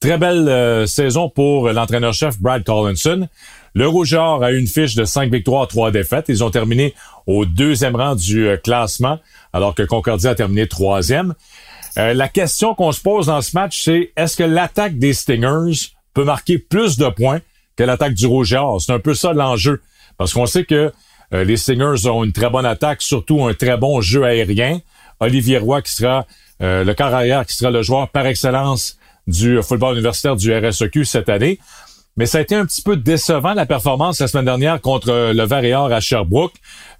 Très 0.00 0.16
belle 0.16 0.48
euh, 0.48 0.86
saison 0.86 1.28
pour 1.28 1.70
l'entraîneur-chef 1.70 2.38
Brad 2.38 2.62
Collinson. 2.62 3.26
Le 3.74 3.88
Rougeur 3.88 4.42
a 4.44 4.52
une 4.52 4.68
fiche 4.68 4.94
de 4.94 5.04
cinq 5.04 5.32
victoires, 5.32 5.66
trois 5.66 5.90
défaites. 5.90 6.26
Ils 6.28 6.44
ont 6.44 6.50
terminé 6.50 6.94
au 7.26 7.46
deuxième 7.46 7.96
rang 7.96 8.14
du 8.14 8.46
euh, 8.46 8.56
classement, 8.56 9.18
alors 9.52 9.74
que 9.74 9.82
Concordia 9.82 10.30
a 10.30 10.34
terminé 10.34 10.68
troisième. 10.68 11.34
Euh, 11.96 12.14
la 12.14 12.28
question 12.28 12.74
qu'on 12.74 12.92
se 12.92 13.00
pose 13.00 13.26
dans 13.26 13.42
ce 13.42 13.56
match, 13.56 13.82
c'est 13.82 14.12
est-ce 14.16 14.36
que 14.36 14.44
l'attaque 14.44 14.98
des 14.98 15.12
Stingers 15.12 15.90
peut 16.14 16.24
marquer 16.24 16.58
plus 16.58 16.96
de 16.96 17.08
points 17.08 17.40
que 17.78 17.84
l'attaque 17.84 18.14
du 18.14 18.26
Rougeur? 18.26 18.80
C'est 18.80 18.92
un 18.92 18.98
peu 18.98 19.14
ça 19.14 19.32
l'enjeu. 19.32 19.80
Parce 20.16 20.34
qu'on 20.34 20.46
sait 20.46 20.64
que 20.64 20.92
les 21.30 21.56
Stingers 21.56 22.08
ont 22.08 22.24
une 22.24 22.32
très 22.32 22.50
bonne 22.50 22.66
attaque, 22.66 23.02
surtout 23.02 23.46
un 23.46 23.54
très 23.54 23.76
bon 23.76 24.00
jeu 24.00 24.24
aérien. 24.24 24.80
Olivier 25.20 25.58
Roy 25.58 25.82
qui 25.82 25.92
sera 25.92 26.26
euh, 26.62 26.84
le 26.84 26.94
quart 26.94 27.14
arrière 27.14 27.46
qui 27.46 27.56
sera 27.56 27.70
le 27.70 27.82
joueur 27.82 28.08
par 28.08 28.26
excellence 28.26 28.98
du 29.26 29.62
football 29.62 29.94
universitaire 29.94 30.36
du 30.36 30.52
RSEQ 30.52 31.04
cette 31.04 31.28
année. 31.28 31.58
Mais 32.16 32.26
ça 32.26 32.38
a 32.38 32.40
été 32.40 32.56
un 32.56 32.66
petit 32.66 32.82
peu 32.82 32.96
décevant 32.96 33.54
la 33.54 33.64
performance 33.64 34.20
la 34.20 34.26
semaine 34.26 34.46
dernière 34.46 34.80
contre 34.80 35.32
le 35.32 35.44
Varéor 35.44 35.92
à 35.92 36.00
Sherbrooke. 36.00 36.54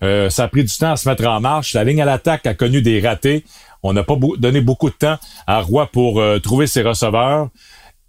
Euh, 0.04 0.30
ça 0.30 0.44
a 0.44 0.48
pris 0.48 0.62
du 0.62 0.76
temps 0.76 0.92
à 0.92 0.96
se 0.96 1.08
mettre 1.08 1.26
en 1.26 1.40
marche. 1.40 1.74
La 1.74 1.82
ligne 1.82 2.00
à 2.00 2.04
l'attaque 2.04 2.46
a 2.46 2.54
connu 2.54 2.82
des 2.82 3.00
ratés. 3.00 3.44
On 3.82 3.92
n'a 3.92 4.04
pas 4.04 4.14
donné 4.38 4.60
beaucoup 4.60 4.90
de 4.90 4.94
temps 4.94 5.18
à 5.46 5.60
Roy 5.60 5.86
pour 5.86 6.20
euh, 6.20 6.38
trouver 6.38 6.68
ses 6.68 6.82
receveurs. 6.82 7.48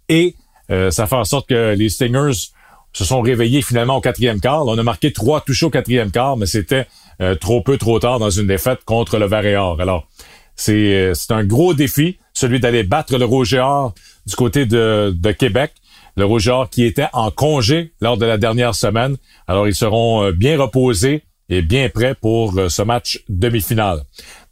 Et 0.08 0.34
ça 0.90 1.08
fait 1.08 1.16
en 1.16 1.24
sorte 1.24 1.48
que 1.48 1.74
les 1.74 1.88
Stingers 1.88 2.52
se 2.92 3.04
sont 3.04 3.20
réveillés 3.20 3.62
finalement 3.62 3.96
au 3.96 4.00
quatrième 4.00 4.40
quart. 4.40 4.66
On 4.66 4.78
a 4.78 4.82
marqué 4.82 5.12
trois 5.12 5.40
touches 5.40 5.62
au 5.62 5.70
quatrième 5.70 6.10
quart, 6.10 6.36
mais 6.36 6.46
c'était 6.46 6.86
trop 7.40 7.60
peu, 7.60 7.76
trop 7.76 7.98
tard 7.98 8.18
dans 8.18 8.30
une 8.30 8.46
défaite 8.46 8.80
contre 8.84 9.18
le 9.18 9.26
Varéor. 9.26 9.80
Alors, 9.80 10.06
euh, 10.68 11.14
c'est 11.14 11.32
un 11.32 11.44
gros 11.44 11.74
défi, 11.74 12.18
celui 12.32 12.60
d'aller 12.60 12.82
battre 12.82 13.16
le 13.16 13.24
Roger 13.24 13.64
du 14.26 14.36
côté 14.36 14.66
de, 14.66 15.14
de 15.16 15.32
Québec. 15.32 15.72
Le 16.16 16.24
Roger 16.24 16.62
qui 16.70 16.84
était 16.84 17.06
en 17.12 17.30
congé 17.30 17.92
lors 18.00 18.16
de 18.16 18.26
la 18.26 18.36
dernière 18.36 18.74
semaine. 18.74 19.16
Alors, 19.46 19.68
ils 19.68 19.74
seront 19.74 20.24
euh, 20.24 20.32
bien 20.32 20.58
reposés 20.58 21.22
et 21.48 21.62
bien 21.62 21.88
prêts 21.88 22.14
pour 22.14 22.58
euh, 22.58 22.68
ce 22.68 22.82
match 22.82 23.22
demi-finale. 23.28 24.02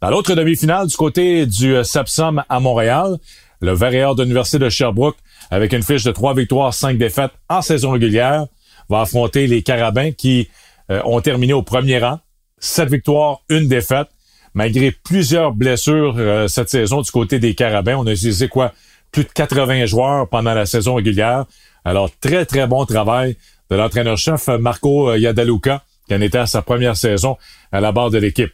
Dans 0.01 0.09
l'autre 0.09 0.33
demi-finale, 0.35 0.87
du 0.87 0.95
côté 0.95 1.45
du 1.45 1.75
Sapsum 1.83 2.43
à 2.47 2.59
Montréal, 2.59 3.17
le 3.61 3.73
Verrier 3.73 4.07
de 4.15 4.23
l'Université 4.23 4.57
de 4.57 4.69
Sherbrooke, 4.69 5.17
avec 5.49 5.73
une 5.73 5.83
fiche 5.83 6.03
de 6.03 6.11
trois 6.11 6.33
victoires, 6.33 6.73
cinq 6.73 6.97
défaites 6.97 7.31
en 7.49 7.61
saison 7.61 7.91
régulière, 7.91 8.45
va 8.89 9.01
affronter 9.01 9.47
les 9.47 9.61
Carabins 9.61 10.11
qui 10.11 10.49
ont 10.89 11.21
terminé 11.21 11.53
au 11.53 11.61
premier 11.61 11.99
rang. 11.99 12.19
Sept 12.59 12.89
victoires, 12.89 13.41
une 13.49 13.67
défaite 13.67 14.09
malgré 14.53 14.91
plusieurs 14.91 15.53
blessures 15.53 16.15
euh, 16.17 16.47
cette 16.47 16.69
saison 16.69 17.01
du 17.01 17.11
côté 17.11 17.39
des 17.39 17.55
Carabins. 17.55 17.97
On 17.97 18.07
a 18.07 18.11
utilisé 18.11 18.47
quoi? 18.47 18.73
Plus 19.11 19.23
de 19.23 19.29
80 19.29 19.85
joueurs 19.85 20.27
pendant 20.27 20.53
la 20.53 20.65
saison 20.65 20.95
régulière. 20.95 21.45
Alors, 21.85 22.09
très, 22.19 22.45
très 22.45 22.67
bon 22.67 22.85
travail 22.85 23.37
de 23.71 23.75
l'entraîneur-chef 23.75 24.47
Marco 24.47 25.09
euh, 25.09 25.17
Yadaluka, 25.17 25.83
qui 26.07 26.15
en 26.15 26.21
était 26.21 26.37
à 26.37 26.45
sa 26.45 26.61
première 26.61 26.95
saison 26.95 27.37
à 27.71 27.79
la 27.79 27.91
barre 27.91 28.09
de 28.09 28.17
l'équipe. 28.17 28.51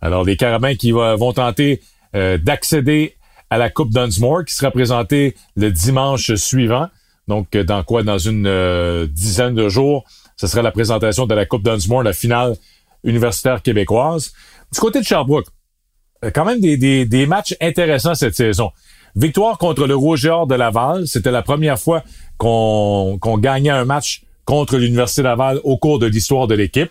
Alors, 0.00 0.24
les 0.24 0.36
Carabins 0.36 0.74
qui 0.74 0.90
vont 0.90 1.32
tenter 1.32 1.80
euh, 2.14 2.38
d'accéder 2.38 3.16
à 3.52 3.58
la 3.58 3.68
Coupe 3.68 3.90
Dunsmore, 3.90 4.46
qui 4.46 4.54
sera 4.54 4.70
présentée 4.70 5.34
le 5.56 5.70
dimanche 5.70 6.34
suivant. 6.36 6.88
Donc, 7.28 7.54
dans 7.54 7.82
quoi? 7.82 8.02
Dans 8.02 8.16
une 8.16 9.06
dizaine 9.12 9.54
de 9.54 9.68
jours, 9.68 10.04
ce 10.38 10.46
sera 10.46 10.62
la 10.62 10.70
présentation 10.70 11.26
de 11.26 11.34
la 11.34 11.44
Coupe 11.44 11.62
Dunsmore, 11.62 12.02
la 12.02 12.14
finale 12.14 12.56
universitaire 13.04 13.60
québécoise. 13.60 14.32
Du 14.72 14.80
côté 14.80 15.00
de 15.00 15.04
Sherbrooke, 15.04 15.48
euh, 16.24 16.30
quand 16.34 16.46
même 16.46 16.60
des, 16.60 17.04
des, 17.04 17.26
matchs 17.26 17.54
intéressants 17.60 18.14
cette 18.14 18.34
saison. 18.34 18.70
Victoire 19.16 19.58
contre 19.58 19.86
le 19.86 19.96
Roger 19.96 20.38
de 20.48 20.54
Laval. 20.54 21.06
C'était 21.06 21.30
la 21.30 21.42
première 21.42 21.78
fois 21.78 22.02
qu'on 22.38 23.18
qu'on 23.20 23.36
gagnait 23.36 23.68
un 23.68 23.84
match 23.84 24.22
contre 24.46 24.78
l'Université 24.78 25.20
Laval 25.20 25.60
au 25.62 25.76
cours 25.76 25.98
de 25.98 26.06
l'histoire 26.06 26.46
de 26.46 26.54
l'équipe. 26.54 26.90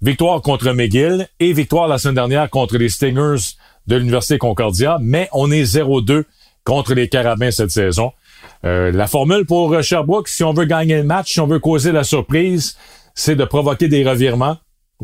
Victoire 0.00 0.42
contre 0.42 0.72
McGill 0.72 1.26
et 1.40 1.52
victoire 1.52 1.88
la 1.88 1.98
semaine 1.98 2.14
dernière 2.14 2.48
contre 2.50 2.78
les 2.78 2.88
Stingers 2.88 3.56
de 3.88 3.96
l'Université 3.96 4.38
Concordia. 4.38 4.98
Mais 5.00 5.28
on 5.32 5.50
est 5.50 5.64
0-2 5.64 6.24
contre 6.64 6.94
les 6.94 7.08
Carabins 7.08 7.50
cette 7.50 7.72
saison. 7.72 8.12
Euh, 8.64 8.92
la 8.92 9.08
formule 9.08 9.44
pour 9.44 9.82
Sherbrooke, 9.82 10.28
si 10.28 10.44
on 10.44 10.52
veut 10.52 10.66
gagner 10.66 10.98
le 10.98 11.04
match, 11.04 11.32
si 11.32 11.40
on 11.40 11.46
veut 11.46 11.58
causer 11.58 11.90
la 11.90 12.04
surprise, 12.04 12.76
c'est 13.14 13.34
de 13.34 13.44
provoquer 13.44 13.88
des 13.88 14.08
revirements, 14.08 14.58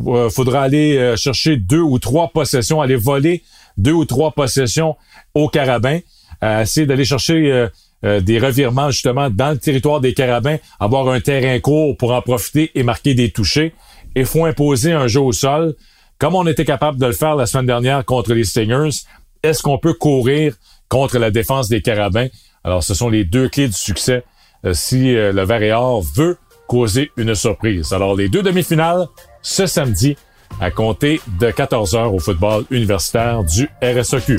euh, 0.07 0.29
faudra 0.29 0.62
aller 0.62 0.97
euh, 0.97 1.16
chercher 1.16 1.57
deux 1.57 1.81
ou 1.81 1.99
trois 1.99 2.29
possessions, 2.29 2.81
aller 2.81 2.97
voler 2.97 3.42
deux 3.77 3.92
ou 3.92 4.05
trois 4.05 4.33
possessions 4.33 4.97
au 5.35 5.49
Carabin, 5.49 6.01
euh, 6.42 6.62
essayer 6.62 6.87
d'aller 6.87 7.05
chercher 7.05 7.68
des 8.03 8.38
revirements 8.38 8.90
justement 8.90 9.31
dans 9.31 9.53
le 9.53 9.59
territoire 9.59 9.99
des 9.99 10.12
Carabins, 10.12 10.59
avoir 10.79 11.09
un 11.09 11.20
terrain 11.20 11.59
court 11.59 11.97
pour 11.97 12.12
en 12.12 12.20
profiter 12.20 12.70
et 12.75 12.83
marquer 12.83 13.14
des 13.14 13.31
touchés. 13.31 13.73
Il 14.14 14.27
faut 14.27 14.44
imposer 14.44 14.92
un 14.92 15.07
jeu 15.07 15.20
au 15.20 15.33
sol, 15.33 15.75
comme 16.25 16.37
on 16.37 16.47
était 16.47 16.65
capable 16.65 16.99
de 16.99 17.05
le 17.05 17.13
faire 17.13 17.37
la 17.37 17.45
semaine 17.45 17.67
dernière 17.67 18.03
contre 18.03 18.33
les 18.33 18.45
Stingers, 18.45 19.03
est-ce 19.43 19.63
qu'on 19.63 19.77
peut 19.77 19.93
courir 19.93 20.55
contre 20.89 21.19
la 21.19 21.31
défense 21.31 21.69
des 21.69 21.83
Carabins? 21.83 22.29
Alors, 22.65 22.83
ce 22.83 22.95
sont 22.95 23.11
les 23.11 23.25
deux 23.25 23.51
clés 23.51 23.69
du 23.69 23.75
succès 23.75 24.25
euh, 24.65 24.73
si 24.73 25.15
euh, 25.15 25.35
le 25.35 25.45
Vert 25.45 25.63
et 25.63 25.73
Or 25.73 26.01
veut 26.01 26.39
causer 26.67 27.11
une 27.19 27.35
surprise. 27.35 27.93
Alors, 27.93 28.17
les 28.17 28.31
deux 28.31 28.43
demi-finales, 28.43 29.07
ce 29.43 29.67
samedi, 29.67 30.17
à 30.63 30.71
compter 30.71 31.21
de 31.39 31.51
14 31.51 31.95
heures 31.95 32.15
au 32.15 32.19
football 32.19 32.65
universitaire 32.71 33.45
du 33.45 33.69
RSEQ. 33.83 34.39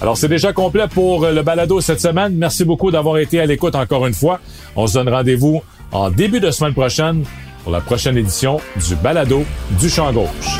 Alors, 0.00 0.16
c'est 0.16 0.26
déjà 0.26 0.52
complet 0.52 0.88
pour 0.92 1.24
le 1.24 1.42
balado 1.42 1.80
cette 1.80 2.00
semaine. 2.00 2.34
Merci 2.34 2.64
beaucoup 2.64 2.90
d'avoir 2.90 3.18
été 3.18 3.38
à 3.38 3.46
l'écoute 3.46 3.76
encore 3.76 4.08
une 4.08 4.14
fois. 4.14 4.40
On 4.74 4.88
se 4.88 4.94
donne 4.94 5.08
rendez-vous 5.08 5.62
en 5.92 6.10
début 6.10 6.40
de 6.40 6.50
semaine 6.50 6.74
prochaine 6.74 7.24
pour 7.68 7.74
la 7.74 7.82
prochaine 7.82 8.16
édition 8.16 8.62
du 8.86 8.96
balado 8.96 9.44
du 9.78 9.90
champ 9.90 10.10
gauche. 10.10 10.58